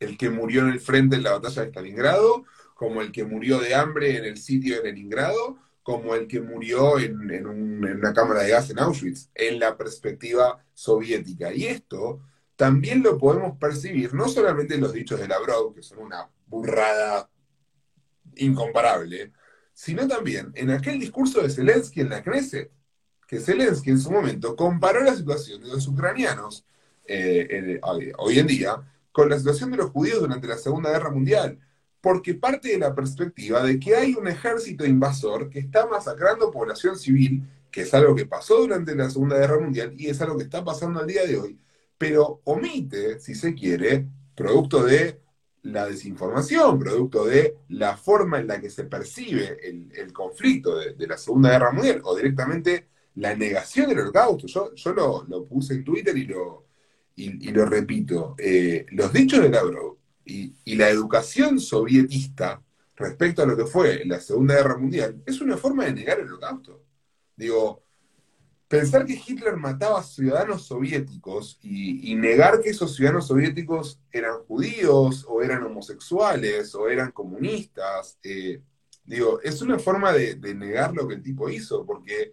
[0.00, 2.44] el que murió en el frente en la batalla de Stalingrado,
[2.82, 6.98] como el que murió de hambre en el sitio de Leningrado, como el que murió
[6.98, 11.52] en, en un- en una cámara de gas en Auschwitz, en la perspectiva soviética.
[11.54, 12.20] Y esto
[12.56, 17.30] también lo podemos percibir, no solamente en los dichos de Lavrov, que son una burrada
[18.34, 19.30] incomparable,
[19.72, 22.68] sino también en aquel discurso de Zelensky en la Knesset,
[23.28, 26.64] que Zelensky en su momento comparó la situación de los ucranianos
[27.06, 28.76] eh, hoy- hoy en día
[29.12, 31.60] con la situación de los judíos durante la Segunda Guerra Mundial,
[32.02, 36.98] porque parte de la perspectiva de que hay un ejército invasor que está masacrando población
[36.98, 40.44] civil, que es algo que pasó durante la Segunda Guerra Mundial y es algo que
[40.44, 41.58] está pasando al día de hoy,
[41.96, 45.20] pero omite, si se quiere, producto de
[45.62, 51.16] la desinformación, producto de la forma en la que se percibe el, conflicto de, la
[51.16, 54.48] Segunda Guerra Mundial, o directamente la negación del holocausto.
[54.48, 56.66] Yo, yo lo, puse en Twitter y lo,
[57.14, 62.62] y, y lo repito, eh, los dichos de Lavrov y, la educación sovietista
[62.96, 66.28] respecto a lo que fue la Segunda Guerra Mundial es una forma de negar el
[66.28, 66.82] holocausto.
[67.36, 67.82] Digo,
[68.68, 74.38] pensar que Hitler mataba a ciudadanos soviéticos y, y negar que esos ciudadanos soviéticos eran
[74.44, 78.62] judíos o eran homosexuales o eran comunistas, eh,
[79.04, 82.32] digo, es una forma de, de negar lo que el tipo hizo, porque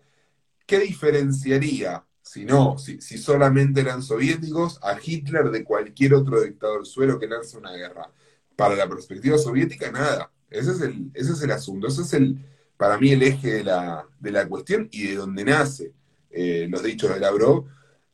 [0.65, 6.85] ¿qué diferenciaría, si no, si, si solamente eran soviéticos, a Hitler de cualquier otro dictador
[6.85, 8.11] suelo que lance una guerra?
[8.55, 10.31] Para la perspectiva soviética, nada.
[10.47, 12.37] Ese es el, ese es el asunto, ese es el,
[12.77, 15.91] para mí el eje de la, de la cuestión y de donde nace
[16.29, 17.65] eh, los dichos de Lavrov.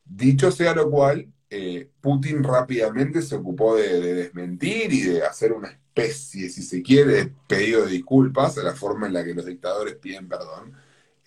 [0.05, 5.51] Dicho sea lo cual, eh, Putin rápidamente se ocupó de, de desmentir y de hacer
[5.51, 9.33] una especie, si se quiere, de pedido de disculpas a la forma en la que
[9.33, 10.71] los dictadores piden perdón.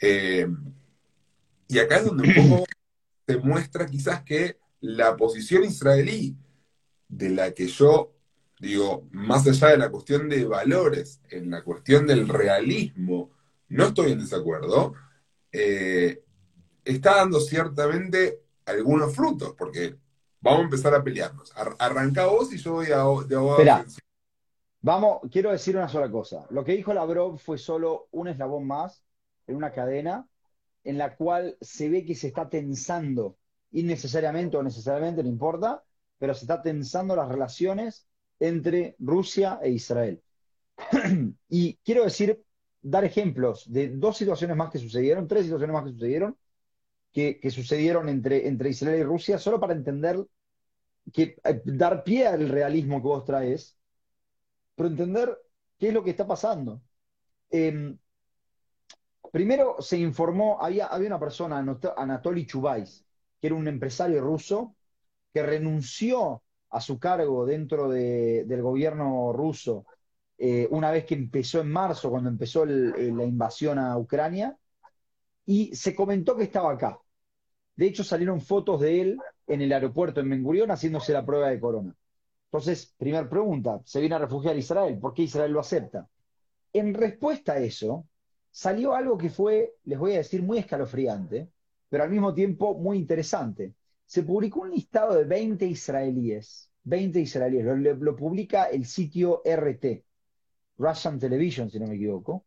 [0.00, 0.48] Eh,
[1.68, 2.64] y acá es donde un poco
[3.28, 6.34] se muestra quizás que la posición israelí,
[7.08, 8.14] de la que yo
[8.58, 13.30] digo, más allá de la cuestión de valores, en la cuestión del realismo,
[13.68, 14.94] no estoy en desacuerdo,
[15.52, 16.24] eh,
[16.84, 19.96] está dando ciertamente algunos frutos, porque
[20.40, 21.56] vamos a empezar a pelearnos.
[21.56, 23.84] Ar- arranca vos y yo voy a, de abogado.
[24.80, 26.46] Vamos, quiero decir una sola cosa.
[26.50, 29.04] Lo que dijo Lavrov fue solo un eslabón más
[29.46, 30.26] en una cadena
[30.88, 33.36] en la cual se ve que se está tensando,
[33.72, 35.84] innecesariamente o necesariamente, no importa,
[36.16, 38.08] pero se está tensando las relaciones
[38.40, 40.22] entre Rusia e Israel.
[41.50, 42.42] Y quiero decir,
[42.80, 46.38] dar ejemplos de dos situaciones más que sucedieron, tres situaciones más que sucedieron,
[47.12, 50.24] que, que sucedieron entre, entre Israel y Rusia, solo para entender
[51.12, 53.76] que eh, dar pie al realismo que vos traes,
[54.74, 55.36] pero entender
[55.78, 56.80] qué es lo que está pasando.
[57.50, 57.94] Eh,
[59.32, 63.04] primero se informó, había, había una persona, Anat- Anatoly Chubais,
[63.40, 64.74] que era un empresario ruso,
[65.32, 69.86] que renunció a su cargo dentro de, del gobierno ruso
[70.38, 74.56] eh, una vez que empezó en marzo, cuando empezó eh, la invasión a Ucrania,
[75.46, 76.98] y se comentó que estaba acá.
[77.76, 81.48] De hecho, salieron fotos de él en el aeropuerto en Ben Gurion haciéndose la prueba
[81.48, 81.94] de corona.
[82.46, 86.08] Entonces, primera pregunta, se viene a refugiar a Israel, ¿por qué Israel lo acepta?
[86.72, 88.06] En respuesta a eso,
[88.64, 91.48] salió algo que fue, les voy a decir, muy escalofriante,
[91.88, 93.74] pero al mismo tiempo muy interesante.
[94.04, 100.04] Se publicó un listado de 20 israelíes, 20 israelíes, lo, lo publica el sitio RT,
[100.78, 102.46] Russian Television, si no me equivoco,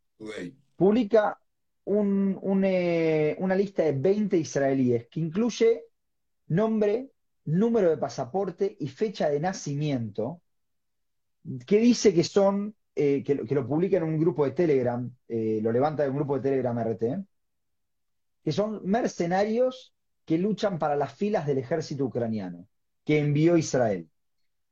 [0.76, 1.40] publica
[1.84, 5.84] un- un, eh, una lista de 20 israelíes que incluye
[6.48, 7.12] nombre,
[7.46, 10.42] número de pasaporte y fecha de nacimiento,
[11.66, 15.72] que dice que son, eh, que, lo- publica en un grupo de Telegram, eh, lo
[15.72, 17.24] levanta de un grupo de Telegram RT,
[18.44, 22.66] que son mercenarios que luchan para las filas del ejército ucraniano,
[23.04, 24.08] que envió Israel.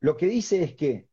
[0.01, 1.09] Lo que dice es que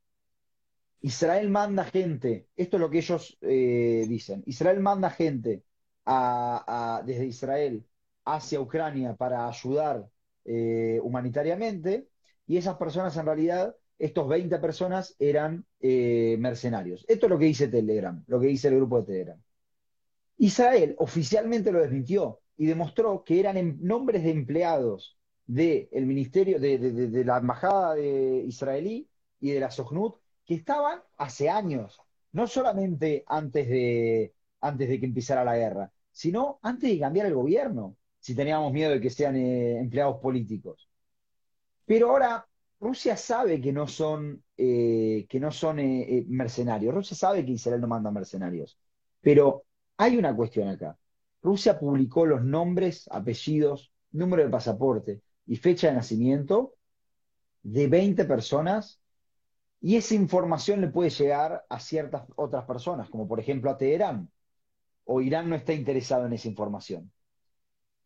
[1.02, 5.64] Israel manda gente, esto es lo que ellos eh, dicen, Israel manda gente
[7.06, 7.86] desde Israel
[8.24, 10.08] hacia Ucrania para ayudar
[11.04, 12.08] humanitariamente
[12.48, 17.06] y esas personas en realidad, estos 20 personas eran eh, mercenarios.
[17.08, 19.42] Esto es lo que dice Telegram, lo que dice el grupo de Telegram.
[20.38, 27.24] Israel oficialmente lo desmintió y demostró que eran em- nombres de empleados del ministerio, de,
[27.26, 29.08] la embajada de israelí
[29.40, 32.00] y de la Sojnut, que estaban hace años,
[32.34, 37.34] no solamente antes de, antes de que empezara la guerra, sino antes de cambiar el
[37.34, 40.90] gobierno, si teníamos miedo de que sean eh, empleados políticos.
[41.86, 42.46] Pero ahora
[42.80, 46.94] Rusia sabe que no son, eh, que no son eh, eh, mercenarios.
[46.94, 48.78] Rusia sabe que Israel no manda mercenarios.
[49.22, 49.64] Pero
[49.98, 50.98] hay una cuestión acá.
[51.42, 56.76] Rusia publicó los nombres, apellidos, número de pasaporte y fecha de nacimiento
[57.64, 59.02] de 20 personas
[59.82, 64.32] y esa información le puede llegar a ciertas otras personas, como por ejemplo a Teherán,
[65.06, 67.12] o Irán no está interesado en esa información.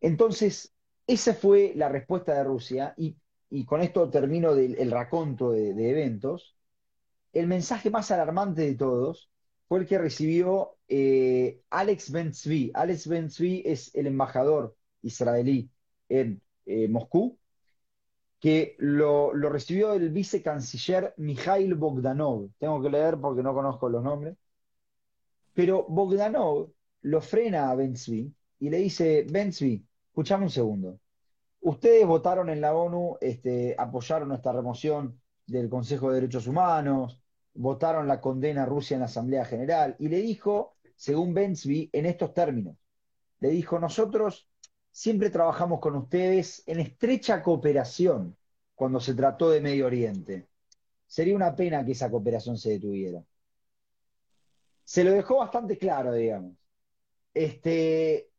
[0.00, 0.74] Entonces,
[1.06, 3.16] esa fue la respuesta de Rusia y,
[3.52, 6.56] y con esto termino el raconto de, eventos.
[7.34, 9.30] El mensaje más alarmante de todos
[9.68, 12.70] fue el que recibió eh, Alex Ben-Zvi.
[12.72, 15.70] Alex Ben-Zvi es el embajador israelí
[16.08, 17.38] en eh, Moscú,
[18.40, 22.48] que lo, recibió el vicecanciller Mikhail Bogdanov.
[22.58, 24.34] Tengo que leer porque no conozco los nombres.
[25.52, 26.72] Pero Bogdanov
[27.02, 31.01] lo frena a Ben-Zvi y le dice, Ben-Zvi, escuchame un segundo.
[31.62, 37.20] Ustedes votaron en la ONU, este, apoyaron nuestra remoción del Consejo de Derechos Humanos,
[37.54, 42.06] votaron la condena a Rusia en la Asamblea General y le dijo, según Bensby, en
[42.06, 42.76] estos términos,
[43.38, 44.48] le dijo, nosotros
[44.90, 48.36] siempre trabajamos con ustedes en estrecha cooperación
[48.74, 50.48] cuando se trató de Medio Oriente.
[51.06, 53.22] Sería una pena que esa cooperación se detuviera.
[54.82, 56.54] Se lo dejó bastante claro, digamos.
[57.32, 58.30] Este,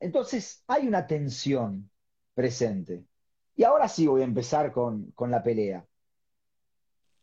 [0.00, 1.90] entonces, hay una tensión
[2.38, 3.04] presente.
[3.56, 5.84] Y ahora sí voy a empezar con, con la pelea.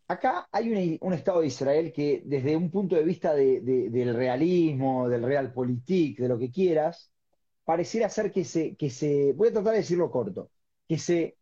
[0.08, 4.14] Acá hay un Estado de Israel que desde un punto de vista de- de- del
[4.14, 7.10] realismo, del realpolitik, de lo que quieras,
[7.64, 10.50] pareciera ser que se, que se, voy a tratar de decirlo corto,
[10.86, 11.38] que se,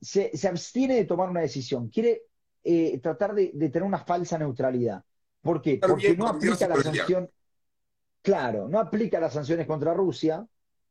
[0.00, 2.22] se, se abstiene de tomar una decisión, quiere
[2.62, 5.04] eh, tratar de, de tener una falsa neutralidad.
[5.42, 5.78] ¿Por qué?
[5.86, 7.30] Porque bien no aplica la sanción,
[8.22, 10.46] claro, no aplica las sanciones contra Rusia,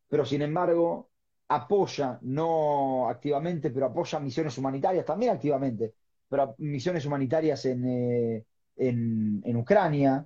[0.09, 1.09] pero sin embargo
[1.55, 5.93] apoya, no activamente, pero apoya misiones humanitarias también activamente,
[6.27, 8.45] pero misiones humanitarias en, eh,
[8.75, 10.25] en, en Ucrania,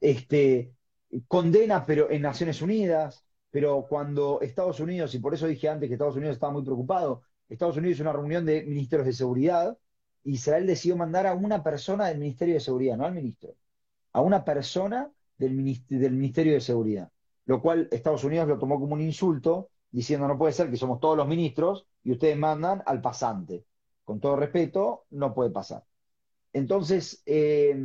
[0.00, 0.74] este,
[1.28, 5.94] condena pero en Naciones Unidas, pero cuando Estados Unidos, y por eso dije antes que
[5.94, 9.78] Estados Unidos estaba muy preocupado, Estados Unidos hizo una reunión de ministros de seguridad,
[10.24, 13.54] Israel decidió mandar a una persona del Ministerio de Seguridad, no al ministro,
[14.12, 15.56] a una persona del,
[15.88, 17.10] del Ministerio de Seguridad,
[17.46, 21.00] lo cual Estados Unidos lo tomó como un insulto, diciendo no puede ser que somos
[21.00, 23.64] todos los ministros y ustedes mandan al pasante.
[24.04, 25.84] Con todo respeto, no puede pasar.
[26.52, 27.76] Entonces, eh,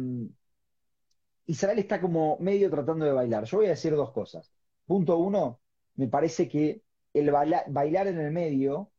[1.46, 3.44] Israel está como medio tratando de bailar.
[3.46, 4.52] Yo voy a decir dos cosas.
[4.86, 5.60] Punto uno,
[5.96, 6.84] me parece que
[7.14, 8.92] el baila- bailar en el medio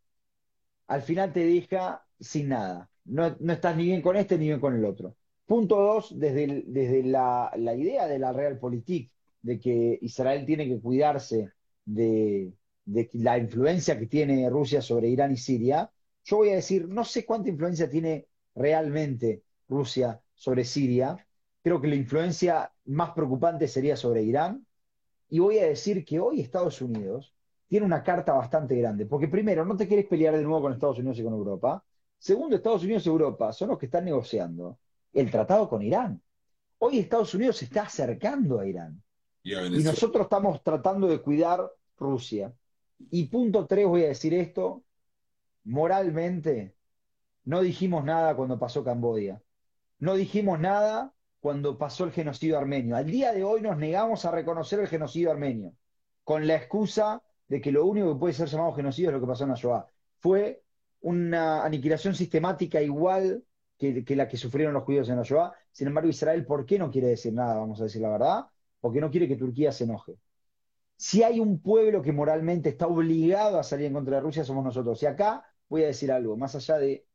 [0.89, 2.91] al final te deja sin nada.
[3.05, 5.17] No, no estás ni bien con este ni bien con el otro.
[5.47, 10.81] Punto dos, desde, desde la, la idea de la Realpolitik, de que Israel tiene que
[10.81, 11.53] cuidarse
[11.85, 12.53] de,
[12.85, 15.91] de la influencia que tiene Rusia sobre Irán y Siria,
[16.25, 21.17] yo voy a decir, no sé cuánta influencia tiene realmente Rusia sobre Siria.
[21.63, 24.67] Creo que la influencia más preocupante sería sobre Irán.
[25.29, 27.35] Y voy a decir que hoy Estados Unidos
[27.69, 29.07] tiene una carta bastante grande.
[29.07, 31.85] Porque primero, no te quieres pelear de nuevo con Estados Unidos y con Europa.
[32.19, 34.79] Segundo, Estados Unidos y Europa son los que están negociando
[35.13, 36.21] el tratado con Irán.
[36.79, 39.03] Hoy Estados Unidos se está acercando a Irán.
[39.43, 42.53] Y, nosotros estamos tratando de cuidar Rusia.
[43.11, 44.85] Y punto tres, voy a decir esto,
[45.65, 46.75] moralmente,
[47.45, 49.43] no dijimos nada cuando pasó Camboya.
[49.99, 52.97] No dijimos nada cuando pasó el genocidio armenio.
[52.97, 55.75] Al día de hoy nos negamos a reconocer el genocidio armenio,
[56.25, 59.27] con la excusa de que lo único que puede ser llamado genocidio es lo que
[59.27, 59.87] pasó en Shoah.
[60.19, 60.63] Fue
[61.01, 63.45] una aniquilación sistemática igual
[63.79, 65.53] que, la que sufrieron los judíos en la Shoah.
[65.73, 67.57] Sin embargo, Israel, ¿por qué no quiere decir nada?
[67.57, 68.47] Vamos a decir la verdad.
[68.81, 70.17] Porque no quiere que Turquía se enoje.
[71.01, 74.63] Si hay un pueblo que moralmente está obligado a salir en contra de Rusia, somos
[74.63, 75.03] nosotros.
[75.03, 77.07] Y acá voy a decir algo, más allá de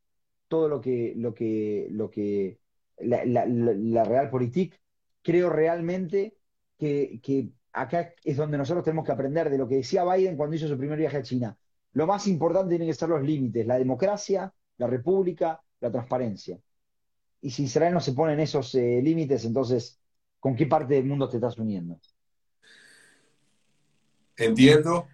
[0.48, 2.60] todo lo que, lo que, lo que
[2.98, 4.82] la, realpolitik,
[5.22, 6.36] creo realmente
[6.80, 10.56] que, que acá es donde nosotros tenemos que aprender de lo que decía Biden cuando
[10.56, 11.56] hizo su primer viaje a China.
[11.94, 16.60] Lo más importante tienen que ser los límites, la democracia, la república, la transparencia.
[17.40, 20.00] Y si Israel no se pone en esos eh, límites, entonces,
[20.40, 22.00] ¿con qué parte del mundo te estás uniendo?
[24.38, 25.08] Entiendo.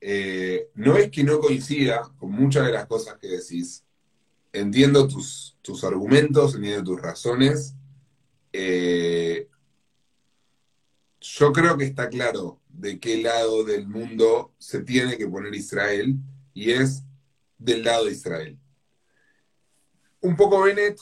[0.00, 3.84] Eh, no es que no coincida con muchas de las cosas que decís.
[4.52, 7.74] Entiendo tus, tus argumentos, entiendo tus razones.
[8.52, 9.48] Eh,
[11.20, 16.16] yo creo que está claro de qué lado del mundo se tiene que poner Israel
[16.54, 17.02] y es
[17.58, 18.58] del lado de Israel.
[20.20, 20.98] Un poco Bennett,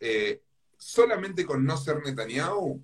[0.00, 0.42] eh,
[0.76, 2.82] solamente con no ser Netanyahu,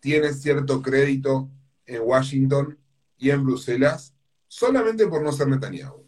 [0.00, 1.50] tiene cierto crédito
[1.86, 2.78] en Washington
[3.22, 4.16] y en Bruselas,
[4.48, 6.04] solamente por no ser Netanyahu.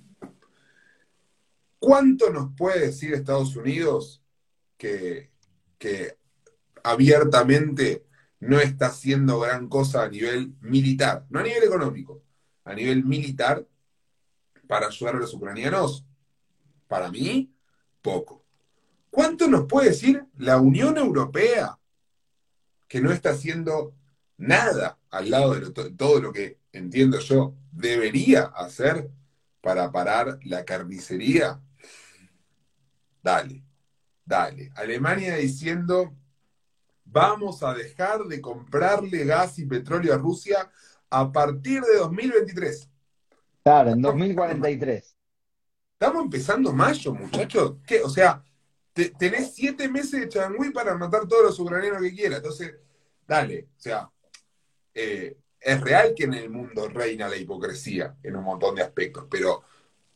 [1.79, 4.21] ¿Cuánto nos puede decir Estados Unidos
[4.77, 5.31] que,
[5.79, 6.19] que
[6.83, 8.05] abiertamente
[8.41, 12.21] no está haciendo gran cosa a nivel militar, no a nivel económico,
[12.65, 13.65] a nivel militar
[14.67, 16.05] para ayudar a los ucranianos?
[16.89, 17.55] Para mí,
[18.03, 18.45] poco.
[19.09, 21.79] ¿Cuánto nos puede decir la Unión Europea
[22.89, 23.95] que no está haciendo
[24.37, 29.11] nada al lado de, todo lo que, entiendo yo, debería hacer
[29.61, 31.61] para parar la carnicería?
[33.22, 33.64] Dale,
[34.25, 34.70] dale.
[34.75, 36.14] Alemania diciendo
[37.05, 40.70] vamos a dejar de comprarle gas y petróleo a Rusia
[41.11, 42.91] a partir de 2023.
[43.62, 45.16] Claro, en 2043.
[45.93, 47.77] Estamos empezando mayo, muchachos.
[47.87, 48.03] ¿Qué?
[48.03, 48.43] O sea,
[48.93, 52.39] tenés siete meses de changüí para matar todos los ucranianos que quieras.
[52.39, 52.75] Entonces,
[53.27, 53.68] dale.
[53.77, 54.11] O sea,
[54.93, 59.27] eh, es real que en el mundo reina la hipocresía en un montón de aspectos,
[59.31, 59.62] pero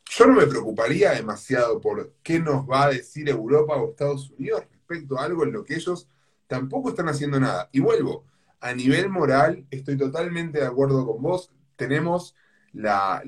[0.05, 4.63] yo no me preocuparía demasiado por qué nos va a decir Europa o Estados Unidos
[4.71, 6.07] respecto a algo en lo que ellos
[6.47, 7.69] tampoco están haciendo nada.
[7.73, 8.25] Y vuelvo,
[8.61, 11.51] a nivel moral, estoy totalmente de acuerdo con vos.
[11.77, 12.35] Tenemos
[12.73, 13.23] la,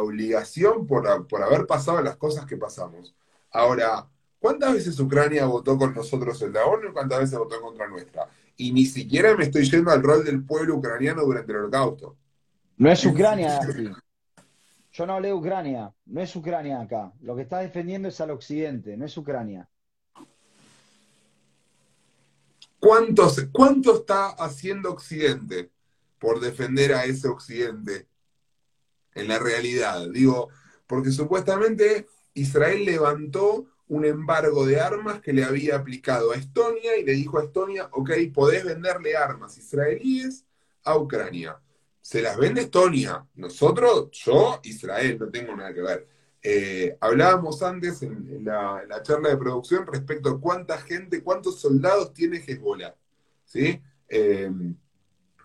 [0.00, 3.14] obligación por, por, haber pasado las cosas que pasamos.
[3.50, 4.06] Ahora,
[4.38, 8.28] ¿cuántas veces Ucrania votó con nosotros en la ONU y cuántas veces votó contra nuestra?
[8.58, 12.16] Y ni siquiera me estoy yendo al rol del pueblo ucraniano durante el holocausto.
[12.76, 13.60] No es Ucrania.
[14.92, 15.94] Yo no hablé de Ucrania.
[16.06, 17.12] No es Ucrania acá.
[17.20, 19.68] Lo que está defendiendo es al occidente, no es Ucrania.
[22.80, 25.70] ¿Cuánto está haciendo Occidente
[26.18, 28.08] por defender a ese Occidente
[29.14, 30.08] en la realidad?
[30.10, 30.48] Digo,
[30.86, 37.04] porque supuestamente Israel levantó un embargo de armas que le había aplicado a Estonia y
[37.04, 40.44] le dijo a Estonia, ok, podés venderle armas israelíes
[40.84, 41.58] a Ucrania.
[42.00, 43.26] Se las vende Estonia.
[43.34, 46.08] Nosotros, yo, Israel, no tengo nada que ver.
[46.42, 52.42] Eh, hablábamos antes en, la, charla de producción respecto a cuánta gente, cuántos soldados tiene
[52.46, 52.94] Hezbollah.
[53.44, 53.80] ¿sí?
[54.08, 54.50] Eh,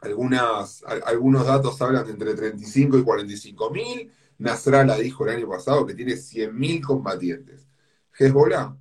[0.01, 4.11] algunas, algunos datos hablan de entre 35 y 45 mil.
[4.37, 7.62] Nasrallah dijo el año pasado que tiene 100 mil combatientes.
[8.17, 8.77] Hezbollah,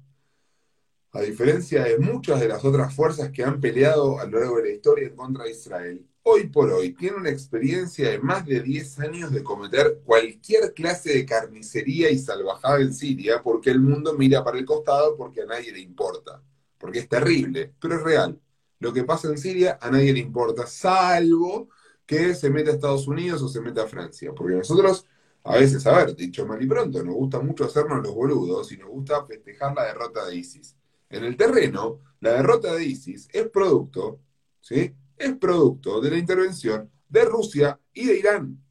[1.12, 4.64] a diferencia de muchas de las otras fuerzas que han peleado a lo largo de
[4.64, 8.60] la historia en contra de Israel, hoy por hoy tiene una experiencia de más de
[8.60, 14.14] 10 años de cometer cualquier clase de carnicería y salvajada en Siria porque el mundo
[14.14, 16.42] mira para el costado porque a nadie le importa.
[16.78, 18.40] Porque es terrible, pero es real.
[18.78, 21.68] Lo que pasa en Siria a nadie le importa, salvo
[22.04, 24.32] que se meta a Estados Unidos o se meta a Francia.
[24.34, 25.06] Porque nosotros,
[25.44, 28.76] a veces, a ver, dicho mal y pronto, nos gusta mucho hacernos los boludos y
[28.76, 30.76] nos gusta festejar la derrota de ISIS.
[31.10, 34.20] En el terreno, la derrota de ISIS es producto,
[34.60, 34.94] ¿sí?
[35.16, 38.62] es producto de la intervención de Rusia y de Irán.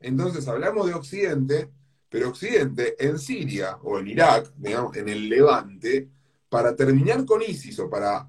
[0.00, 1.70] Entonces hablamos de Occidente,
[2.08, 6.08] pero Occidente en Siria o en Irak, digamos, en el Levante,
[6.48, 8.28] para terminar con ISIS o para,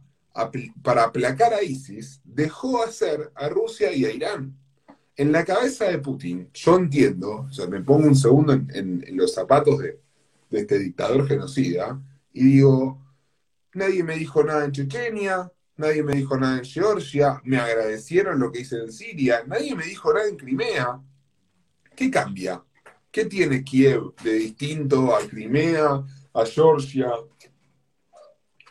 [0.83, 4.57] para aplacar a ISIS, dejó hacer a Rusia y a Irán.
[5.19, 9.33] En la cabeza de Putin, yo entiendo, o sea, me pongo un segundo en, los
[9.33, 9.99] zapatos de,
[10.49, 12.01] de este dictador genocida
[12.31, 13.05] y digo,
[13.73, 18.49] nadie me dijo nada en Chechenia, nadie me dijo nada en Georgia, me agradecieron lo
[18.49, 21.01] que hice en Siria, nadie me dijo nada en Crimea.
[21.97, 22.63] ¿Qué cambia?
[23.11, 26.01] ¿Qué tiene Kiev de distinto a Crimea,
[26.33, 27.11] a Georgia,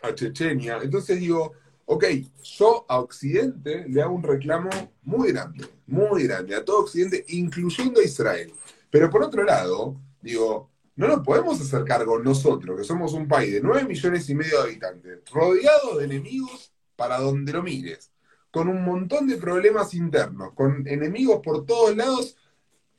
[0.00, 0.78] a Chechenia?
[0.82, 1.52] Entonces digo,
[1.90, 2.04] ok,
[2.42, 4.68] yo a Occidente le hago un reclamo
[5.04, 8.52] muy grande, muy grande, a todo Occidente, incluyendo a Israel.
[8.90, 13.54] Pero por otro lado, digo, no nos podemos hacer cargo nosotros, que somos un país
[13.54, 18.12] de 9 millones y medio de habitantes, rodeado de enemigos para donde lo mires,
[18.50, 22.36] con un montón de problemas internos, con enemigos por todos lados,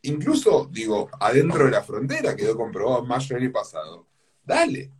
[0.02, 4.08] incluso, digo, adentro de la frontera, quedó comprobado en mayo del año pasado.
[4.44, 4.92] Dale,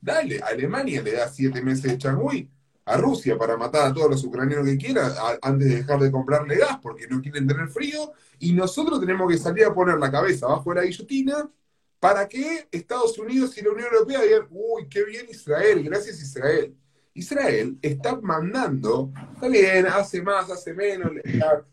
[0.00, 2.50] dale, Alemania le da siete meses de changüí
[2.86, 5.12] a Rusia para matar a todos los ucranianos que quiera
[5.42, 9.38] antes de dejar de comprarle gas porque no quieren tener frío, y nosotros tenemos que
[9.38, 11.50] salir a poner la cabeza bajo la guillotina
[11.98, 16.74] para que Estados Unidos y la Unión Europea digan, uy, qué bien Israel, gracias Israel.
[17.14, 21.10] Israel está mandando, está bien, hace más, hace menos,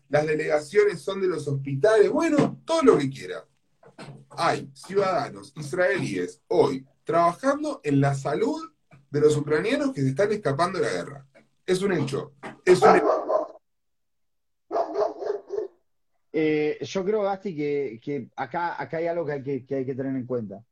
[0.08, 3.46] las delegaciones son de los hospitales, bueno, todo lo que quiera.
[4.30, 8.73] Hay ciudadanos israelíes hoy trabajando en la salud
[9.14, 11.26] de los ucranianos que se están escapando de la guerra.
[11.64, 12.32] Es un hecho.
[12.64, 13.60] Es un hecho.
[16.32, 20.16] Eh, yo creo, Gasti, que, acá, acá hay algo que hay que, hay que tener
[20.16, 20.64] en cuenta.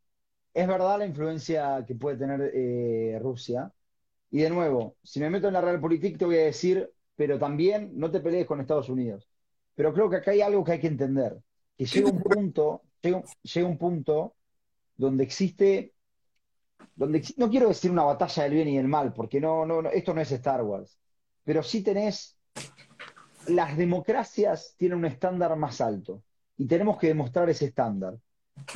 [0.52, 3.72] Es verdad la influencia que puede tener eh, Rusia,
[4.32, 7.92] y de nuevo, si me meto en la Realpolitik te voy a decir, pero también
[7.94, 9.28] no te pelees con Estados Unidos.
[9.76, 11.38] Pero creo que acá hay algo que hay que entender,
[11.78, 14.34] que llega un punto, llega, un punto
[14.96, 15.94] donde existe,
[16.94, 20.14] donde no quiero decir una batalla del bien y del mal, porque no, no, esto
[20.14, 20.98] no es Star Wars,
[21.44, 22.38] pero sí tenés,
[23.48, 26.22] las democracias tienen un estándar más alto
[26.56, 28.18] y tenemos que demostrar ese estándar.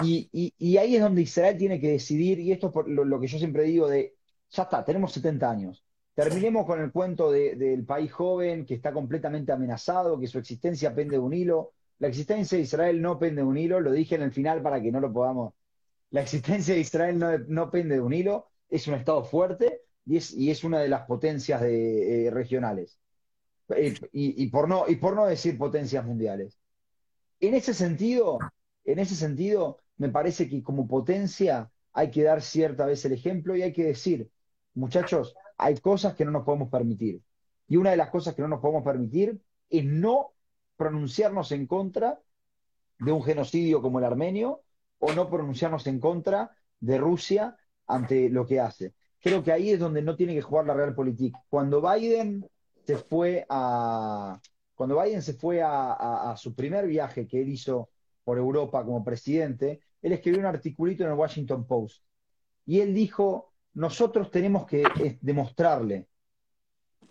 [0.02, 3.64] Y, ahí es donde Israel tiene que decidir, y esto es lo que yo siempre
[3.64, 4.16] digo de
[4.50, 5.84] ya está, tenemos 70 años.
[6.14, 11.16] Terminemos con el cuento del país joven que está completamente amenazado, que su existencia pende
[11.16, 11.72] de un hilo.
[11.98, 14.80] La existencia de Israel no pende de un hilo, lo dije en el final para
[14.80, 15.52] que no lo podamos.
[16.11, 20.32] La existencia de Israel no, pende de un hilo, es un Estado fuerte y es,
[20.32, 22.98] y es una de las potencias de, eh, regionales.
[23.70, 26.59] Eh, y, por no, y por no decir potencias mundiales.
[27.40, 28.38] En ese sentido,
[28.84, 33.57] en ese sentido, me parece que como potencia hay que dar cierta vez el ejemplo
[33.57, 34.30] y hay que decir,
[34.74, 37.22] muchachos, hay cosas que no nos podemos permitir.
[37.66, 40.34] Y una de las cosas que no nos podemos permitir es no
[40.76, 42.20] pronunciarnos en contra
[42.98, 44.62] de un genocidio como el armenio
[44.99, 48.94] o no pronunciarnos en contra de Rusia ante lo que hace.
[49.20, 51.34] Creo que ahí es donde no tiene que jugar la realpolitik.
[51.49, 52.49] Cuando Biden
[52.86, 54.40] se fue a
[54.74, 57.88] cuando Biden se fue a, su primer viaje que él hizo
[58.22, 62.03] por Europa como presidente, él escribió un articulito en el Washington Post
[62.66, 66.09] y él dijo nosotros tenemos que eh, demostrarle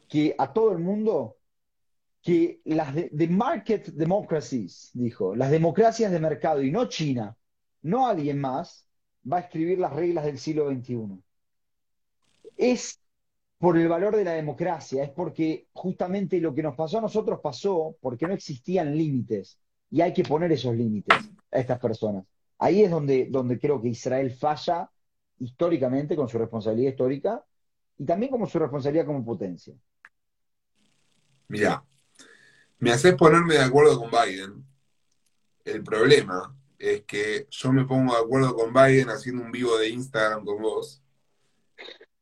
[0.08, 1.38] que a todo el mundo
[2.22, 7.38] que las de, market democracies, dijo, las democracias de mercado y no China,
[7.86, 8.88] no alguien más,
[9.32, 11.22] va a escribir las reglas del siglo XXI.
[12.58, 13.00] Es
[13.60, 17.40] por el valor de la democracia, es porque justamente lo que nos pasó a nosotros
[17.44, 19.60] pasó porque no existían límites
[19.92, 21.16] y hay que poner esos límites
[21.52, 22.26] a estas personas.
[22.58, 24.90] Ahí es donde, donde creo que Israel falla
[25.38, 27.46] históricamente con su responsabilidad histórica
[28.00, 29.76] y también como su responsabilidad como potencia.
[31.50, 31.84] Mira,
[32.80, 34.66] me haces ponerme de acuerdo con Biden.
[35.64, 39.90] El problema es que yo me pongo de acuerdo con Biden haciendo un vivo de
[39.90, 41.02] Instagram con vos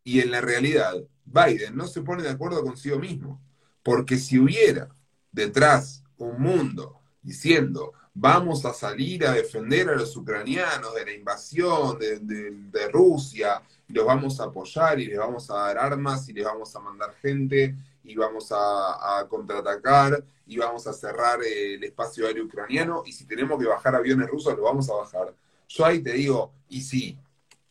[0.04, 0.96] y en la realidad
[1.26, 3.42] Biden no se pone de acuerdo consigo mismo.
[3.82, 4.90] Porque si hubiera
[5.32, 11.98] detrás un mundo diciendo vamos a salir a defender a los ucranianos de la invasión
[12.00, 16.46] de, Rusia, y los vamos a apoyar y les vamos a dar armas y les
[16.46, 22.46] vamos a mandar gente y vamos a, contraatacar y vamos a cerrar el espacio aéreo
[22.46, 25.34] ucraniano y si tenemos que bajar aviones rusos, lo vamos a bajar.
[25.68, 27.18] Yo ahí te digo, y sí,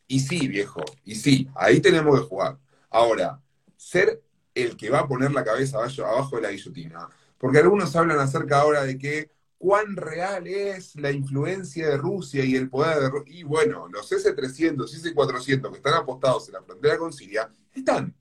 [0.07, 2.59] y sí, viejo, y sí, ahí tenemos que jugar.
[2.91, 3.41] Ahora,
[3.77, 4.23] ser
[4.55, 7.09] el que va a poner la cabeza abajo, de la guillotina.
[7.39, 12.57] Porque algunos hablan acerca ahora de que cuán real es la influencia de Rusia y
[12.57, 13.35] el poder de Rusia.
[13.35, 18.15] Y bueno, los S-300 y S-400 que están apostados en la frontera con Siria, están,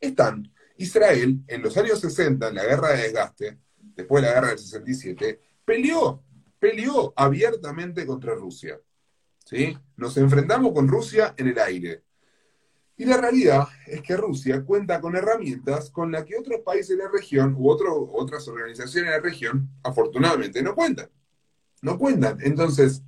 [0.00, 0.50] están.
[0.76, 3.58] Israel, en los años 60, en la guerra de desgaste,
[3.96, 6.22] después de la guerra del 67, peleó,
[6.58, 8.80] peleó abiertamente contra Rusia.
[9.44, 9.76] ¿sí?
[9.96, 12.02] Nos enfrentamos con Rusia en el aire.
[12.96, 17.02] Y la realidad es que Rusia cuenta con herramientas con las que otros países de
[17.02, 21.10] la región u otras organizaciones de la región, afortunadamente, no cuentan.
[21.82, 22.38] No cuentan.
[22.40, 23.02] Entonces,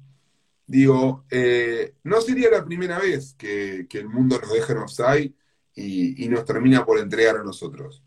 [0.67, 5.35] digo, eh, no sería la primera vez que, el mundo nos deja en offside
[5.77, 8.03] y, nos termina por entregar a nosotros.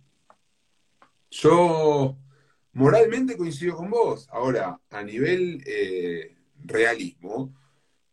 [1.30, 2.18] Yo
[2.74, 4.28] moralmente coincido con vos.
[4.32, 7.54] Ahora, a nivel eh, realismo,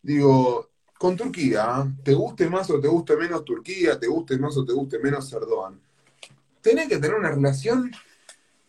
[0.03, 4.65] digo, con Turquía, te guste más o te guste menos Turquía, te guste más o
[4.65, 5.81] te guste menos Erdogan,
[6.61, 7.91] tenés que tener una relación,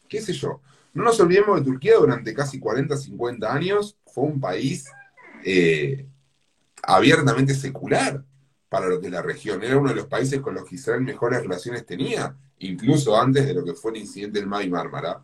[0.07, 0.61] qué sé yo.
[0.93, 4.89] No nos olvidemos de Turquía durante casi 40, 50 años fue un país
[5.43, 6.07] eh,
[6.81, 8.23] abiertamente secular
[8.77, 9.63] para lo que la región.
[9.63, 13.55] Era uno de los países con los que Israel mejores relaciones tenía, incluso antes de
[13.55, 15.23] lo que fue el incidente del Mar Mármara,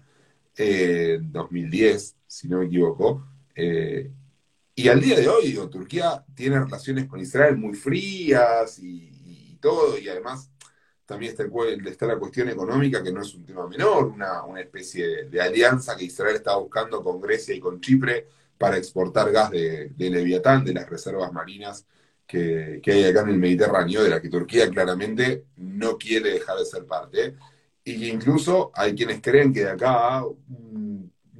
[0.57, 3.27] eh, 2010, si no me equivoco.
[3.55, 4.11] Eh,
[4.73, 9.11] y al día de hoy, Turquía tiene relaciones con Israel muy frías y,
[9.61, 10.49] todo, y además
[11.05, 15.25] también está, el, está, la cuestión económica, que no es un tema menor, una, especie
[15.25, 18.27] de, alianza que Israel está buscando con Grecia y con Chipre
[18.57, 21.85] para exportar gas de, Leviatán, de las reservas marinas
[22.25, 26.65] que, hay acá en el Mediterráneo, de la que Turquía claramente no quiere dejar de
[26.65, 27.35] ser parte.
[27.83, 30.25] Y que incluso hay quienes creen que de acá a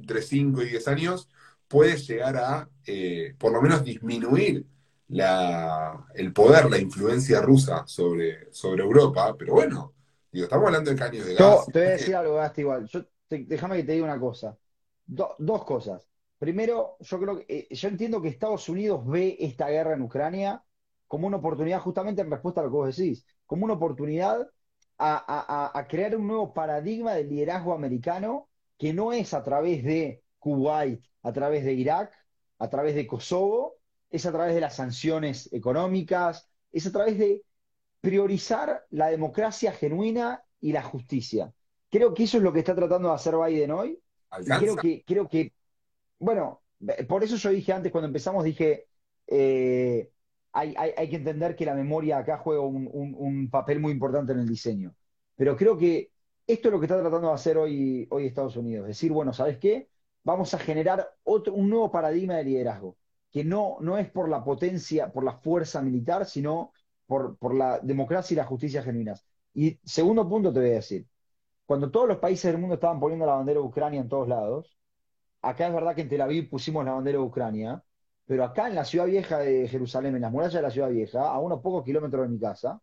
[0.04, 1.28] entre 5 y 10 años
[1.66, 4.66] puede llegar a, eh, por lo menos, disminuir
[5.08, 9.94] la, el poder, la influencia rusa sobre, sobre Europa, pero bueno,
[10.30, 11.66] digo, estamos hablando de caños de gas.
[11.66, 12.86] Yo te voy a decir algo, Gasti, igual.
[12.86, 14.56] Yo, déjame que te diga una cosa.
[15.06, 16.06] dos cosas.
[16.38, 20.62] Primero, yo creo que eh, yo entiendo que Estados Unidos ve esta guerra en Ucrania
[21.14, 24.48] como una oportunidad, justamente en respuesta a lo que vos decís, como una oportunidad
[24.98, 30.24] a, a crear un nuevo paradigma de liderazgo americano que no es a través de
[30.40, 32.12] Kuwait a través de Irak,
[32.58, 33.76] a través de Kosovo,
[34.10, 37.44] es a través de las sanciones económicas, es a través de
[38.00, 41.54] priorizar la democracia genuina y la justicia.
[41.92, 44.02] Creo que eso es lo que está tratando de hacer Biden hoy.
[44.58, 45.52] creo que, creo que,
[46.18, 46.64] bueno,
[47.06, 48.88] por eso yo dije antes, cuando empezamos, dije,
[49.28, 50.10] eh,
[50.54, 54.48] hay, que entender que la memoria acá juega un, un, papel muy importante en el
[54.48, 54.94] diseño.
[55.36, 56.12] Pero creo que
[56.46, 58.86] esto es lo que está tratando de hacer hoy, hoy Estados Unidos.
[58.86, 59.88] Decir, bueno, ¿sabes qué?
[60.24, 62.96] vamos a generar otro, un nuevo paradigma de liderazgo,
[63.30, 66.72] que no, no es por la potencia, por la fuerza militar, sino
[67.06, 69.24] por, por la democracia y la justicia genuinas.
[69.52, 71.06] Y segundo punto te voy a decir,
[71.66, 74.76] cuando todos los países del mundo estaban poniendo la bandera de Ucrania en todos lados,
[75.42, 77.84] acá es verdad que en Tel Aviv pusimos la bandera de Ucrania,
[78.26, 81.28] pero acá en la ciudad vieja de Jerusalén, en las murallas de la ciudad vieja,
[81.28, 82.80] a unos pocos kilómetros de mi casa,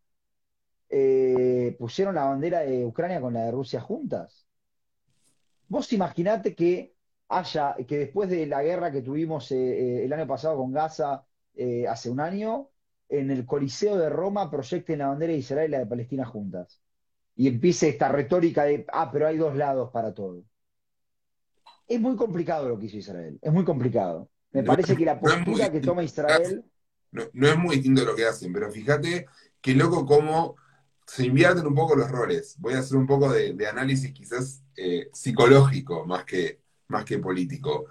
[0.89, 4.46] eh, pusieron la bandera de Ucrania con la de Rusia juntas.
[5.68, 6.96] Vos imaginate que
[7.30, 11.26] haya, que después de la guerra que tuvimos eh, eh, el año pasado con Gaza,
[11.88, 12.70] hace un año,
[13.10, 16.82] en el Coliseo de Roma proyecten la bandera de Israel y la de Palestina juntas.
[17.36, 20.44] Y empiece esta retórica de, ah, pero hay dos lados para todo.
[21.88, 24.30] Es muy complicado lo que hizo Israel, es muy complicado.
[24.52, 26.66] Me parece que la postura que toma Israel...
[27.12, 29.28] No, es muy distinto lo que hacen, pero fíjate
[29.60, 30.56] qué loco cómo
[31.06, 32.56] se invierten un poco los roles.
[32.58, 34.64] Voy a hacer un poco de, análisis quizás
[35.12, 37.88] psicológico más que, más que político.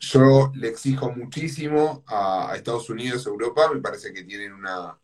[0.00, 4.98] Yo le exijo muchísimo a, Estados Unidos, Europa, me parece que tienen una,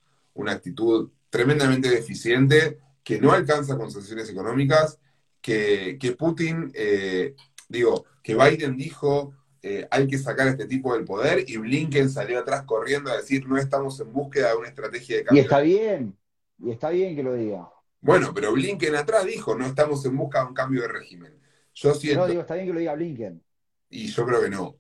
[0.49, 4.99] actitud tremendamente deficiente, que no alcanza con sanciones económicas,
[5.41, 7.37] que, Putin, eh,
[7.69, 9.35] digo, que Biden dijo
[9.69, 13.17] eh, hay que sacar a este tipo del poder y Blinken salió atrás corriendo a
[13.17, 15.43] decir no estamos en búsqueda de una estrategia de cambio.
[15.43, 16.17] Y está bien,
[16.61, 17.69] y está bien que lo diga.
[18.01, 21.37] Bueno, pero Blinken atrás dijo no estamos en busca de un cambio de régimen.
[21.75, 23.43] Yo siento, no, digo, está bien que lo diga Blinken.
[23.91, 24.77] Y yo creo que no.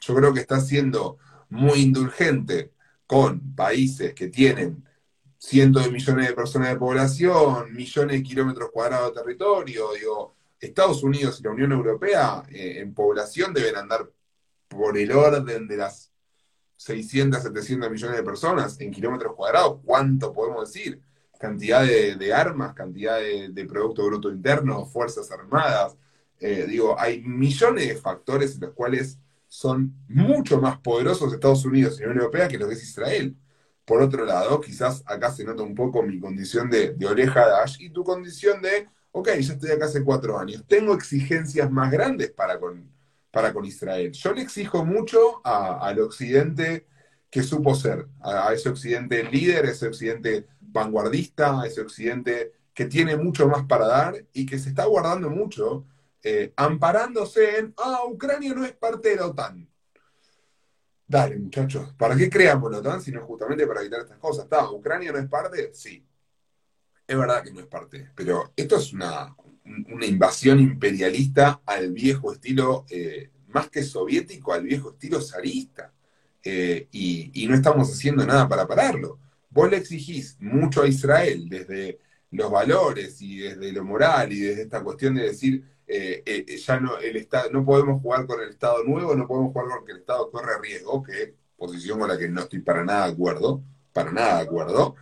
[0.00, 2.70] Yo creo que está siendo muy indulgente
[3.08, 4.84] con países que tienen
[5.36, 9.94] cientos de millones de personas de población, millones de kilómetros cuadrados de territorio.
[9.94, 14.08] Digo, Estados Unidos y la Unión Europea eh, en población deben andar
[14.68, 16.12] por el orden de las
[16.76, 19.80] 600, 700 millones de personas en kilómetros cuadrados.
[19.84, 21.00] ¿Cuánto podemos decir?
[21.38, 25.96] Cantidad de, armas, cantidad de, Producto Bruto Interno, Fuerzas Armadas,
[26.40, 29.18] eh, digo, hay millones de factores en los cuales
[29.48, 33.36] son mucho más poderosos Estados Unidos y la Unión Europea que lo que es Israel.
[33.84, 37.76] Por otro lado, quizás acá se nota un poco mi condición de, oreja de Ash
[37.80, 42.30] y tu condición de, ok, ya estoy acá hace cuatro años, tengo exigencias más grandes
[42.30, 42.90] para con,
[43.30, 44.12] para con Israel.
[44.12, 46.86] Yo le exijo mucho al occidente
[47.30, 53.16] que supo ser, a, ese occidente líder, ese occidente vanguardista, a ese occidente que tiene
[53.16, 55.84] mucho más para dar y que se está guardando mucho
[56.22, 59.68] eh, amparándose en, ah, Ucrania no es parte de la OTAN.
[61.06, 64.44] Dale, muchachos, ¿para qué creamos la OTAN si no es justamente para evitar estas cosas?
[64.44, 64.70] ¿Está?
[64.70, 65.72] ¿Ucrania no es parte?
[65.74, 66.04] Sí.
[67.06, 69.34] Es verdad que no es parte, pero esto es una,
[69.92, 75.92] una invasión imperialista al viejo estilo, eh, más que soviético, al viejo estilo zarista.
[76.42, 79.18] Eh, y, no estamos haciendo nada para pararlo.
[79.50, 81.98] Vos le exigís mucho a Israel desde
[82.30, 86.98] los valores y desde lo moral y desde esta cuestión de decir, eh, ya no,
[86.98, 89.98] el Estado, no podemos jugar con el Estado nuevo, no podemos jugar con que el
[89.98, 93.62] Estado corre riesgo, que posición con la que no estoy para nada de acuerdo,
[93.92, 94.94] para nada de acuerdo,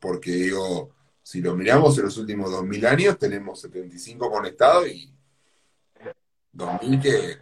[0.00, 0.95] porque digo,
[1.26, 5.12] si lo miramos en los últimos 2000 años, tenemos 75 conectados y
[6.52, 7.36] 2000 que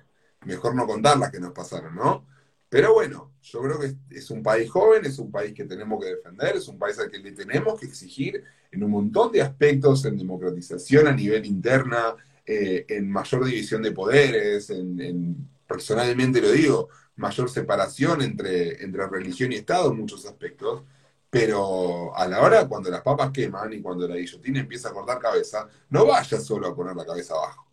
[0.47, 2.27] mejor no contar las que nos pasaron, ¿no?
[2.71, 6.15] Pero bueno, yo creo que es un país joven, es un país que tenemos que
[6.15, 8.43] defender, es un país al que le tenemos que exigir
[8.73, 12.17] en un montón de aspectos, en democratización a nivel interna,
[12.47, 19.53] eh, en mayor división de poderes, en, personalmente lo digo, mayor separación entre, entre religión
[19.53, 20.85] y Estado en muchos aspectos.
[21.35, 25.19] Pero a la hora, cuando las papas queman y cuando la guillotina empieza a cortar
[25.19, 27.67] cabeza, no vayas solo a poner la cabeza abajo.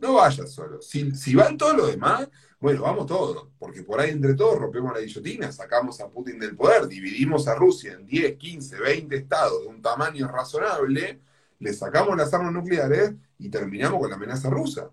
[0.00, 0.82] No vayas solo.
[0.82, 2.28] Si, si van todos los demás,
[2.58, 6.56] bueno, vamos todos, porque por ahí entre todos rompemos la guillotina, sacamos a Putin del
[6.56, 11.20] poder, dividimos a Rusia en 10, 15, 20 estados de un tamaño razonable,
[11.60, 14.90] le sacamos las armas nucleares y terminamos con la amenaza rusa.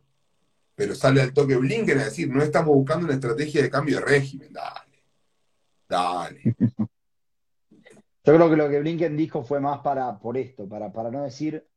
[0.75, 4.05] Pero sale al toque Blinken a decir, no estamos buscando una estrategia de cambio de
[4.05, 4.53] régimen.
[4.53, 5.03] Dale,
[5.89, 6.55] dale.
[8.25, 11.23] Yo creo que lo que Blinken dijo fue más para, por esto, para, para no
[11.23, 11.67] decir,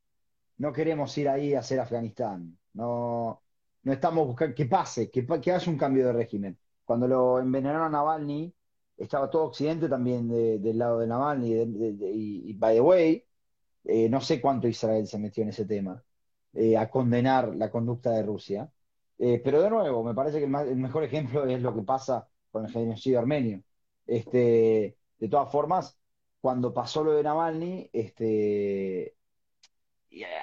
[0.59, 2.56] no queremos ir ahí a hacer Afganistán.
[2.74, 3.43] No,
[3.82, 6.59] no estamos buscando que pase, que, que haya un cambio de régimen.
[6.85, 8.55] Cuando lo envenenaron a Navalny,
[8.97, 11.52] estaba todo Occidente también del lado de Navalny.
[11.52, 13.24] y, by the way,
[13.85, 16.02] eh, no sé cuánto Israel se metió en ese tema,
[16.55, 18.70] eh, a condenar la conducta de Rusia.
[19.18, 22.64] Eh, pero de nuevo, me parece que el, mejor ejemplo es lo que pasa con
[22.66, 23.62] el genocidio armenio.
[24.06, 25.98] Este, de todas formas,
[26.47, 29.16] cuando pasó lo de Navalny, este,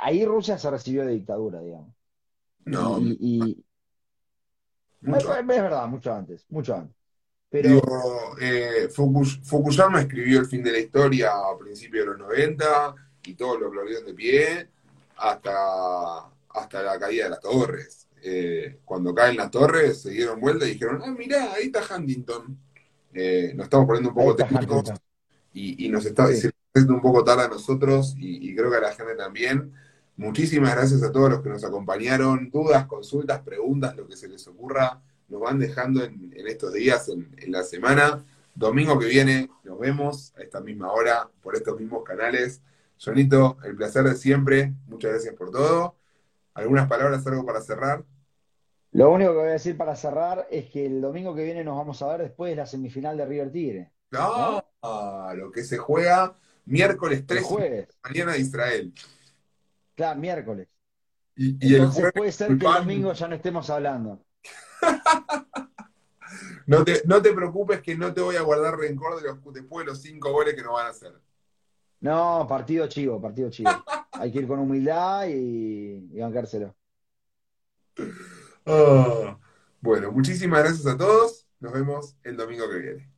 [0.01, 1.95] ahí Rusia se recibió de dictadura, digamos.
[2.65, 2.99] No.
[2.99, 3.63] Y,
[5.01, 6.97] es, verdad, mucho antes, mucho antes.
[7.47, 7.79] Pero...
[8.41, 13.61] Eh, Fukuyama escribió El fin de la historia a principios de los 90 y todos
[13.61, 14.69] los gloriosos de pie
[15.15, 18.09] hasta, hasta la caída de las torres.
[18.21, 22.59] Eh, cuando caen las torres se dieron vuelta y dijeron, ah, mirá, ahí está Huntington.
[23.13, 24.91] Eh, nos estamos poniendo un poco técnicos
[25.53, 26.55] y, nos está diciendo
[26.89, 29.73] un poco tarde a nosotros y, creo que a la gente también.
[30.15, 32.49] Muchísimas gracias a todos los que nos acompañaron.
[32.51, 37.51] Dudas, consultas, preguntas, lo que se les ocurra, nos van dejando en, estos días, en,
[37.51, 38.23] la semana.
[38.55, 42.61] Domingo que viene nos vemos a esta misma hora por estos mismos canales.
[43.03, 44.73] Jonito, el placer de siempre.
[44.87, 45.95] Muchas gracias por todo.
[46.53, 48.03] ¿Algunas palabras, algo para cerrar?
[48.91, 51.75] Lo único que voy a decir para cerrar es que el domingo que viene nos
[51.77, 53.92] vamos a ver después de la semifinal de River Tigre.
[54.13, 54.63] ¿No?
[55.35, 58.93] lo que se juega miércoles 3 de mañana de Israel.
[59.95, 60.67] Claro, miércoles.
[61.35, 64.23] Y, Entonces puede ser que el domingo ya no estemos hablando.
[66.67, 69.85] no, te, no te preocupes que no te voy a guardar rencor de los, después
[69.85, 71.13] de los cinco goles que nos van a hacer.
[72.01, 73.71] No, partido chivo, partido chivo.
[74.11, 76.75] Hay que ir con humildad y, y bancárselo.
[78.65, 79.37] Ah,
[79.81, 81.47] bueno, muchísimas gracias a todos.
[81.59, 83.12] Nos vemos el domingo que viene.